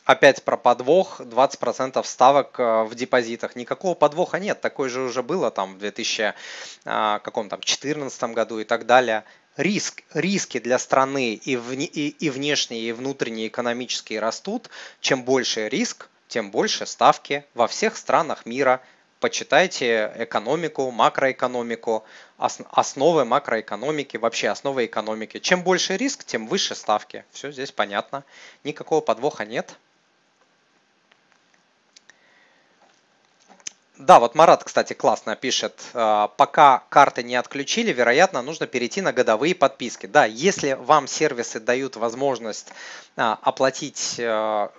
[0.06, 3.56] Опять про подвох, 20% ставок э, в депозитах.
[3.56, 9.24] Никакого подвоха нет, такое же уже было там в 2014 году и так далее
[9.58, 15.70] риск, риски для страны и, вне, и, и внешние, и внутренние экономические растут, чем больше
[15.70, 18.82] риск, тем больше ставки во всех странах мира.
[19.20, 22.04] Почитайте экономику, макроэкономику,
[22.38, 25.40] основы макроэкономики, вообще основы экономики.
[25.40, 27.24] Чем больше риск, тем выше ставки.
[27.32, 28.24] Все здесь понятно.
[28.64, 29.76] Никакого подвоха нет.
[34.02, 39.14] Да, вот Марат, кстати, классно пишет, э, пока карты не отключили, вероятно, нужно перейти на
[39.14, 40.08] годовые подписки.
[40.08, 42.70] Да, если вам сервисы дают возможность
[43.16, 44.70] э, оплатить э,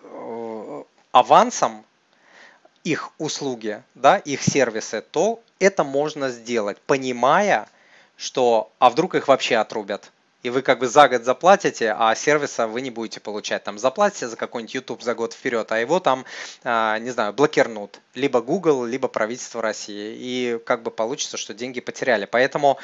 [1.12, 1.84] авансом
[2.82, 7.68] их услуги, да, их сервисы, то это можно сделать, понимая,
[8.16, 10.10] что, а вдруг их вообще отрубят
[10.42, 13.62] и вы как бы за год заплатите, а сервиса вы не будете получать.
[13.64, 16.24] Там заплатите за какой-нибудь YouTube за год вперед, а его там,
[16.64, 18.00] а, не знаю, блокирнут.
[18.14, 20.16] Либо Google, либо правительство России.
[20.18, 22.24] И как бы получится, что деньги потеряли.
[22.24, 22.78] Поэтому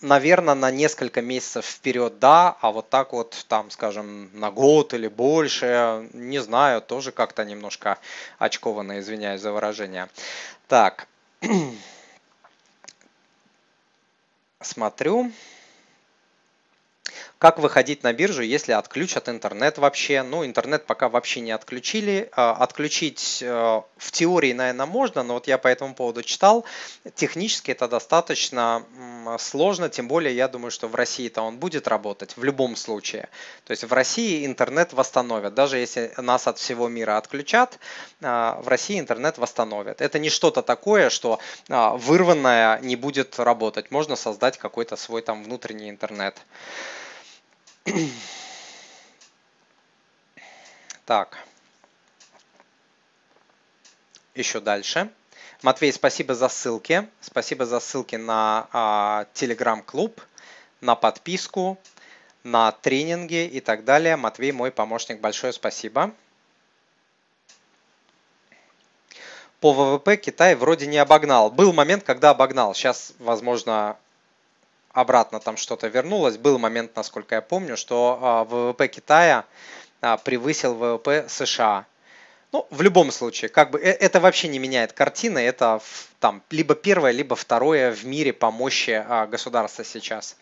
[0.00, 5.08] наверное, на несколько месяцев вперед, да, а вот так вот, там, скажем, на год или
[5.08, 7.98] больше, не знаю, тоже как-то немножко
[8.38, 10.08] очкованно, извиняюсь за выражение.
[10.66, 11.06] Так,
[14.60, 15.30] смотрю.
[17.38, 20.22] Как выходить на биржу, если отключат интернет вообще?
[20.22, 22.28] Ну, интернет пока вообще не отключили.
[22.32, 26.64] А, отключить э, в теории, наверное, можно, но вот я по этому поводу читал.
[27.14, 28.84] Технически это достаточно
[29.38, 33.28] сложно, тем более я думаю, что в России-то он будет работать в любом случае.
[33.64, 35.54] То есть в России интернет восстановят.
[35.54, 37.78] Даже если нас от всего мира отключат,
[38.22, 40.00] а, в России интернет восстановят.
[40.00, 41.38] Это не что-то такое, что
[41.68, 43.90] а, вырванное не будет работать.
[43.90, 46.36] Можно создать какой-то свой там внутренний интернет.
[51.04, 51.38] Так.
[54.34, 55.10] Еще дальше.
[55.62, 57.08] Матвей, спасибо за ссылки.
[57.20, 60.20] Спасибо за ссылки на а, телеграм-клуб,
[60.80, 61.78] на подписку,
[62.44, 64.16] на тренинги и так далее.
[64.16, 66.12] Матвей, мой помощник, большое спасибо.
[69.60, 71.50] По ВВП Китай вроде не обогнал.
[71.50, 72.74] Был момент, когда обогнал.
[72.74, 73.96] Сейчас, возможно,
[75.00, 76.36] обратно там что-то вернулось.
[76.36, 79.44] Был момент, насколько я помню, что а, ВВП Китая
[80.00, 81.86] а, превысил ВВП США.
[82.50, 85.80] Ну, в любом случае, как бы э, это вообще не меняет картины, это
[86.18, 90.36] там либо первое, либо второе в мире по мощи а, государства сейчас.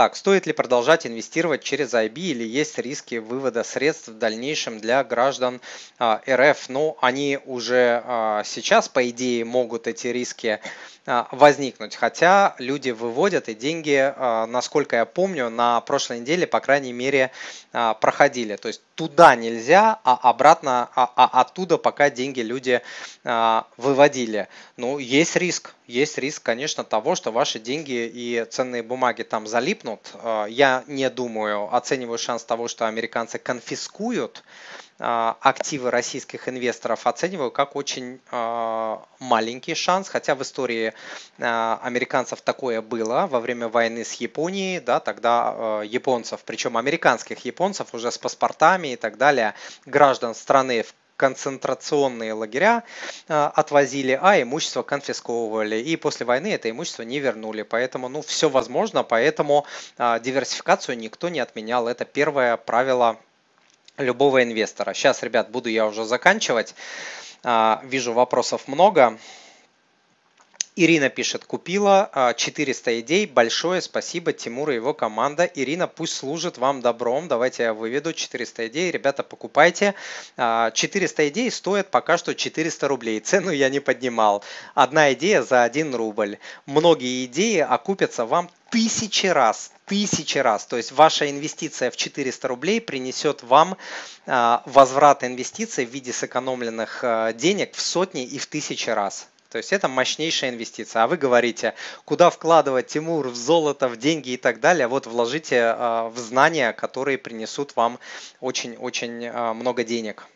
[0.00, 5.04] Так, стоит ли продолжать инвестировать через IB или есть риски вывода средств в дальнейшем для
[5.04, 5.60] граждан
[5.98, 6.70] а, РФ?
[6.70, 10.58] Ну, они уже а, сейчас, по идее, могут эти риски
[11.04, 11.96] а, возникнуть.
[11.96, 14.14] Хотя люди выводят и деньги,
[14.46, 17.30] насколько я помню, на прошлой неделе, по крайней мере,
[17.70, 18.56] проходили.
[18.56, 22.80] То есть туда нельзя, а обратно, а, а оттуда пока деньги люди
[23.76, 24.48] выводили.
[24.78, 30.12] Ну, есть риск, есть риск, конечно, того, что ваши деньги и ценные бумаги там залипнут.
[30.48, 34.42] Я не думаю, оцениваю шанс того, что американцы конфискуют
[35.02, 40.92] а, активы российских инвесторов оцениваю как очень а, маленький шанс, хотя в истории
[41.38, 48.12] американцев такое было во время войны с Японией, да, тогда японцев, причем американских японцев уже
[48.12, 49.54] с паспортами и так далее,
[49.86, 52.82] граждан страны в концентрационные лагеря
[53.28, 55.76] отвозили, а имущество конфисковывали.
[55.76, 57.60] И после войны это имущество не вернули.
[57.60, 59.66] Поэтому ну, все возможно, поэтому
[59.98, 61.88] диверсификацию никто не отменял.
[61.88, 63.18] Это первое правило
[63.98, 64.94] любого инвестора.
[64.94, 66.74] Сейчас, ребят, буду я уже заканчивать.
[67.42, 69.18] А, вижу вопросов много.
[70.76, 73.26] Ирина пишет, купила 400 а, идей.
[73.26, 75.44] Большое спасибо Тимуру и его команда.
[75.44, 77.26] Ирина, пусть служит вам добром.
[77.26, 78.92] Давайте я выведу 400 идей.
[78.92, 79.94] Ребята, покупайте.
[80.36, 83.18] 400 а, идей стоят пока что 400 рублей.
[83.30, 84.44] Цену я не поднимал.
[84.74, 86.38] Одна идея за 1 рубль.
[86.66, 90.66] Многие идеи окупятся вам тысячи раз, тысячи раз.
[90.66, 93.76] То есть ваша инвестиция в 400 рублей принесет вам
[94.28, 97.04] а, возврат инвестиций в виде сэкономленных
[97.34, 99.26] денег в сотни и в тысячи раз.
[99.50, 101.02] То есть это мощнейшая инвестиция.
[101.02, 101.74] А вы говорите,
[102.04, 104.86] куда вкладывать, Тимур, в золото, в деньги и так далее.
[104.86, 107.98] Вот вложите а, в знания, которые принесут вам
[108.40, 110.26] очень-очень много денег.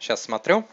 [0.00, 0.66] Сейчас смотрю.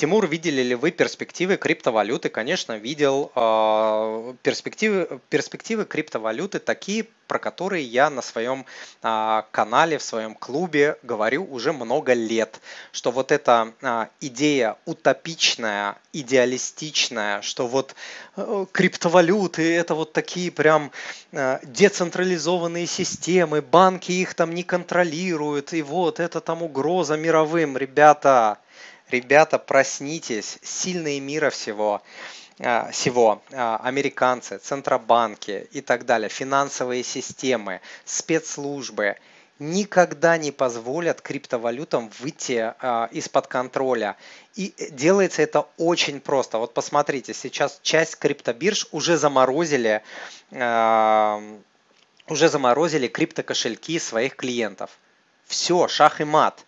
[0.00, 2.30] Тимур, видели ли вы перспективы криптовалюты?
[2.30, 8.64] Конечно, видел э, перспективы, перспективы криптовалюты такие, про которые я на своем
[9.02, 15.98] э, канале, в своем клубе говорю уже много лет, что вот эта э, идея утопичная,
[16.14, 17.94] идеалистичная, что вот
[18.38, 20.92] э, криптовалюты это вот такие прям
[21.32, 28.56] э, децентрализованные системы, банки их там не контролируют, и вот это там угроза мировым, ребята
[29.10, 32.02] ребята, проснитесь, сильные мира всего,
[32.58, 39.16] а, всего, а, американцы, центробанки и так далее, финансовые системы, спецслужбы
[39.58, 44.16] никогда не позволят криптовалютам выйти а, из-под контроля.
[44.54, 46.58] И делается это очень просто.
[46.58, 50.02] Вот посмотрите, сейчас часть криптобирж уже заморозили,
[50.50, 54.90] уже заморозили криптокошельки своих клиентов.
[55.46, 56.64] Все, шах и мат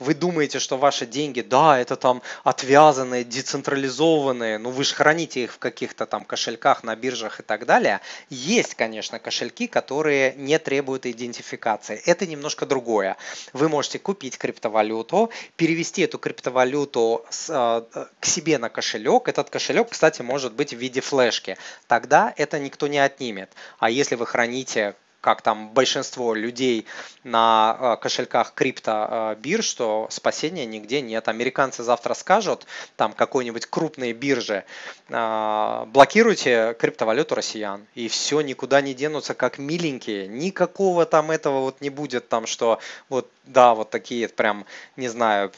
[0.00, 5.52] вы думаете, что ваши деньги, да, это там отвязанные, децентрализованные, ну вы же храните их
[5.52, 8.00] в каких-то там кошельках на биржах и так далее.
[8.30, 12.02] Есть, конечно, кошельки, которые не требуют идентификации.
[12.06, 13.16] Это немножко другое.
[13.52, 19.28] Вы можете купить криптовалюту, перевести эту криптовалюту с, э, к себе на кошелек.
[19.28, 21.58] Этот кошелек, кстати, может быть в виде флешки.
[21.86, 23.50] Тогда это никто не отнимет.
[23.78, 26.86] А если вы храните как там большинство людей
[27.24, 31.28] на э, кошельках крипто э, бирж, что спасения нигде нет.
[31.28, 32.66] Американцы завтра скажут,
[32.96, 34.64] там какой-нибудь крупные биржи,
[35.08, 40.26] э, блокируйте криптовалюту россиян, и все, никуда не денутся, как миленькие.
[40.26, 44.64] Никакого там этого вот не будет, там что вот, да, вот такие прям,
[44.96, 45.52] не знаю,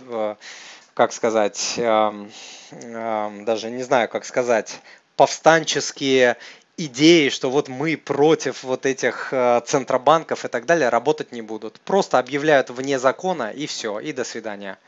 [0.95, 2.31] как сказать, эм,
[2.71, 4.81] эм, даже не знаю, как сказать,
[5.17, 6.37] повстанческие
[6.87, 11.81] идеи, что вот мы против вот этих э, центробанков и так далее работать не будут.
[11.81, 14.79] Просто объявляют вне закона и все, и до свидания.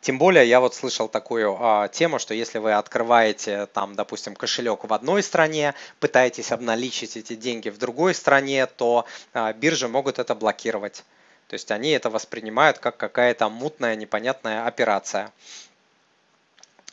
[0.00, 4.84] Тем более я вот слышал такую а, тему, что если вы открываете там, допустим, кошелек
[4.84, 10.34] в одной стране, пытаетесь обналичить эти деньги в другой стране, то а, биржи могут это
[10.34, 11.04] блокировать.
[11.48, 15.32] То есть они это воспринимают как какая-то мутная, непонятная операция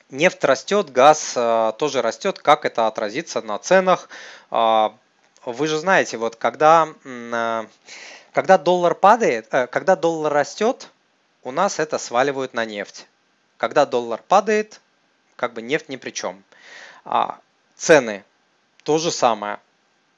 [0.10, 4.10] нефть растет, газ э, тоже растет, как это отразится на ценах.
[4.52, 4.96] А,
[5.46, 7.66] вы же знаете, вот когда, э,
[8.34, 10.90] когда доллар падает, э, когда доллар растет,
[11.44, 13.08] у нас это сваливают на нефть.
[13.58, 14.82] Когда доллар падает,
[15.36, 16.44] как бы нефть ни при чем.
[17.06, 17.40] А
[17.76, 18.24] цены
[18.84, 19.60] то же самое.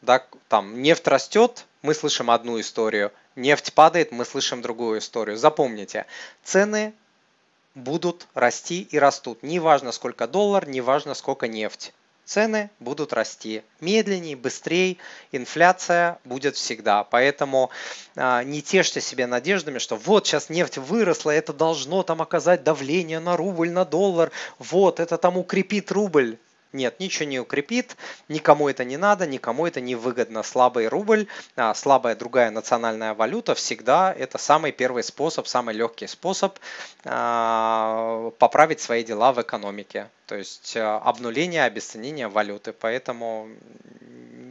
[0.02, 5.38] Да, там нефть растет, мы слышим одну историю, нефть падает, мы слышим другую историю.
[5.38, 6.06] Запомните,
[6.44, 6.94] цены
[7.76, 9.44] будут расти и растут.
[9.44, 11.94] Неважно сколько доллар, неважно сколько нефть.
[12.26, 14.98] Цены будут расти медленнее, быстрее,
[15.32, 17.04] инфляция будет всегда.
[17.04, 17.72] Поэтому
[18.16, 23.20] а, не тешьте себе надеждами, что вот сейчас нефть выросла, это должно там оказать давление
[23.20, 26.38] на рубль, на доллар, вот это там укрепит рубль.
[26.72, 27.98] Нет, ничего не укрепит,
[28.28, 30.44] никому это не надо, никому это не выгодно.
[30.44, 36.60] Слабый рубль, а, слабая другая национальная валюта всегда это самый первый способ, самый легкий способ
[37.06, 40.10] а, поправить свои дела в экономике.
[40.28, 42.72] То есть а, обнуление, обесценение валюты.
[42.72, 43.50] Поэтому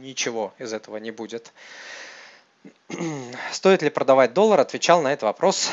[0.01, 1.53] ничего из этого не будет.
[3.53, 4.59] Стоит ли продавать доллар?
[4.59, 5.69] Отвечал на этот вопрос.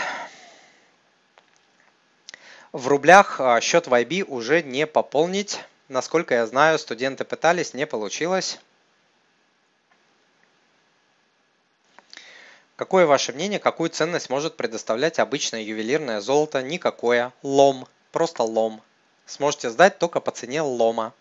[2.71, 5.59] В рублях счет в IB уже не пополнить.
[5.89, 8.59] Насколько я знаю, студенты пытались, не получилось.
[12.75, 16.61] Какое ваше мнение, какую ценность может предоставлять обычное ювелирное золото?
[16.63, 17.33] Никакое.
[17.43, 17.87] Лом.
[18.11, 18.83] Просто лом.
[19.27, 21.15] Сможете сдать только по цене лома.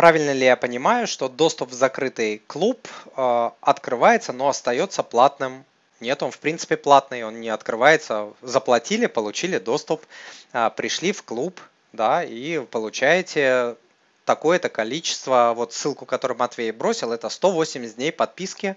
[0.00, 2.88] Правильно ли я понимаю, что доступ в закрытый клуб
[3.18, 5.62] э, открывается, но остается платным?
[6.00, 8.32] Нет, он в принципе платный, он не открывается.
[8.40, 10.06] Заплатили, получили доступ,
[10.54, 11.60] э, пришли в клуб,
[11.92, 13.76] да, и получаете
[14.24, 15.52] такое-то количество.
[15.54, 18.76] Вот ссылку, которую Матвей бросил, это 180 дней подписки.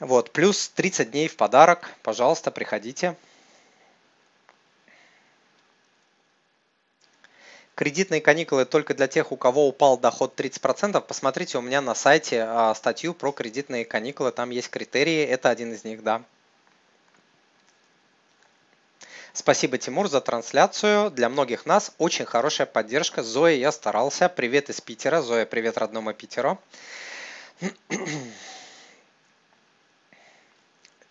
[0.00, 1.90] Вот, плюс 30 дней в подарок.
[2.02, 3.14] Пожалуйста, приходите.
[7.78, 11.00] Кредитные каникулы только для тех, у кого упал доход 30%.
[11.00, 14.32] Посмотрите у меня на сайте а, статью про кредитные каникулы.
[14.32, 15.22] Там есть критерии.
[15.22, 16.24] Это один из них, да.
[19.32, 21.12] Спасибо, Тимур, за трансляцию.
[21.12, 23.22] Для многих нас очень хорошая поддержка.
[23.22, 24.28] Зоя, я старался.
[24.28, 25.22] Привет из Питера.
[25.22, 26.58] Зоя, привет родному Питеру.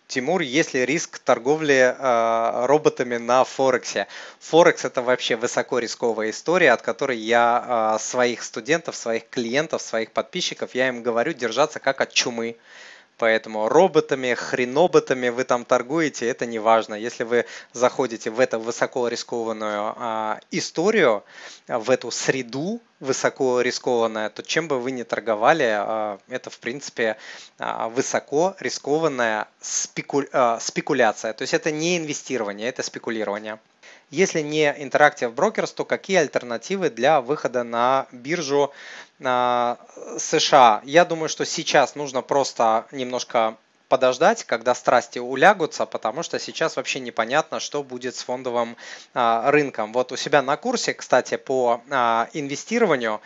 [0.08, 4.06] Тимур, есть ли риск торговли э, роботами на Форексе?
[4.40, 10.12] Форекс это вообще высоко рисковая история, от которой я э, своих студентов, своих клиентов, своих
[10.12, 12.56] подписчиков, я им говорю держаться как от чумы.
[13.18, 16.94] Поэтому роботами, хреноботами вы там торгуете, это не важно.
[16.94, 21.24] Если вы заходите в эту высоко рискованную а, историю,
[21.66, 27.16] в эту среду высоко рискованная, то чем бы вы ни торговали, а, это в принципе
[27.58, 30.22] а, высоко рискованная спеку...
[30.32, 31.32] а, спекуляция.
[31.32, 33.58] То есть это не инвестирование, это спекулирование.
[34.10, 38.72] Если не Interactive Brokers, то какие альтернативы для выхода на биржу
[39.18, 39.78] на
[40.18, 40.80] США?
[40.84, 43.56] Я думаю, что сейчас нужно просто немножко
[43.88, 48.76] подождать, когда страсти улягутся, потому что сейчас вообще непонятно, что будет с фондовым
[49.14, 49.92] а, рынком.
[49.92, 53.20] Вот у себя на курсе, кстати, по а, инвестированию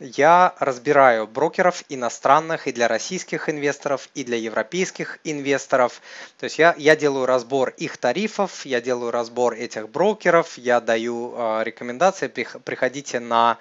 [0.00, 6.00] я разбираю брокеров иностранных и для российских инвесторов, и для европейских инвесторов.
[6.38, 11.34] То есть я, я делаю разбор их тарифов, я делаю разбор этих брокеров, я даю
[11.34, 12.28] э, рекомендации.
[12.28, 13.58] Приходите на,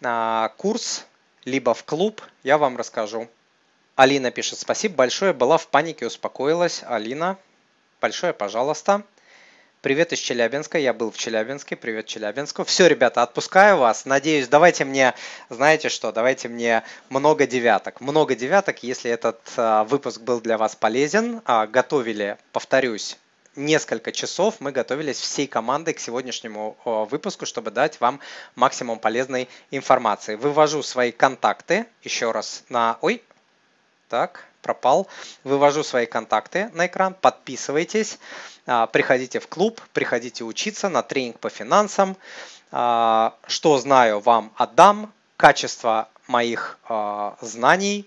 [0.00, 1.04] на курс,
[1.44, 3.28] либо в клуб, я вам расскажу.
[3.94, 6.82] Алина пишет, спасибо большое, была в панике, успокоилась.
[6.86, 7.36] Алина,
[8.00, 9.02] большое пожалуйста.
[9.82, 12.64] Привет из Челябинска, я был в Челябинске, привет Челябинску.
[12.64, 14.06] Все, ребята, отпускаю вас.
[14.06, 15.12] Надеюсь, давайте мне,
[15.50, 18.00] знаете что, давайте мне много девяток.
[18.00, 21.42] Много девяток, если этот а, выпуск был для вас полезен.
[21.44, 23.18] А, готовили, повторюсь,
[23.56, 28.20] несколько часов мы готовились всей командой к сегодняшнему выпуску, чтобы дать вам
[28.54, 30.36] максимум полезной информации.
[30.36, 32.96] Вывожу свои контакты еще раз на...
[33.02, 33.20] Ой,
[34.12, 35.08] так, пропал.
[35.42, 38.18] Вывожу свои контакты на экран, подписывайтесь.
[38.66, 42.18] А, приходите в клуб, приходите учиться на тренинг по финансам.
[42.70, 45.10] А, что знаю, вам отдам.
[45.38, 48.06] Качество моих а, знаний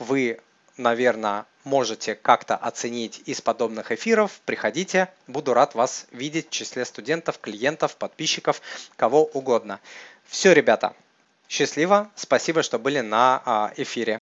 [0.00, 0.40] вы,
[0.76, 4.40] наверное, можете как-то оценить из подобных эфиров.
[4.44, 8.60] Приходите, буду рад вас видеть в числе студентов, клиентов, подписчиков,
[8.96, 9.78] кого угодно.
[10.26, 10.92] Все, ребята,
[11.48, 14.18] счастливо, спасибо, что были на эфире.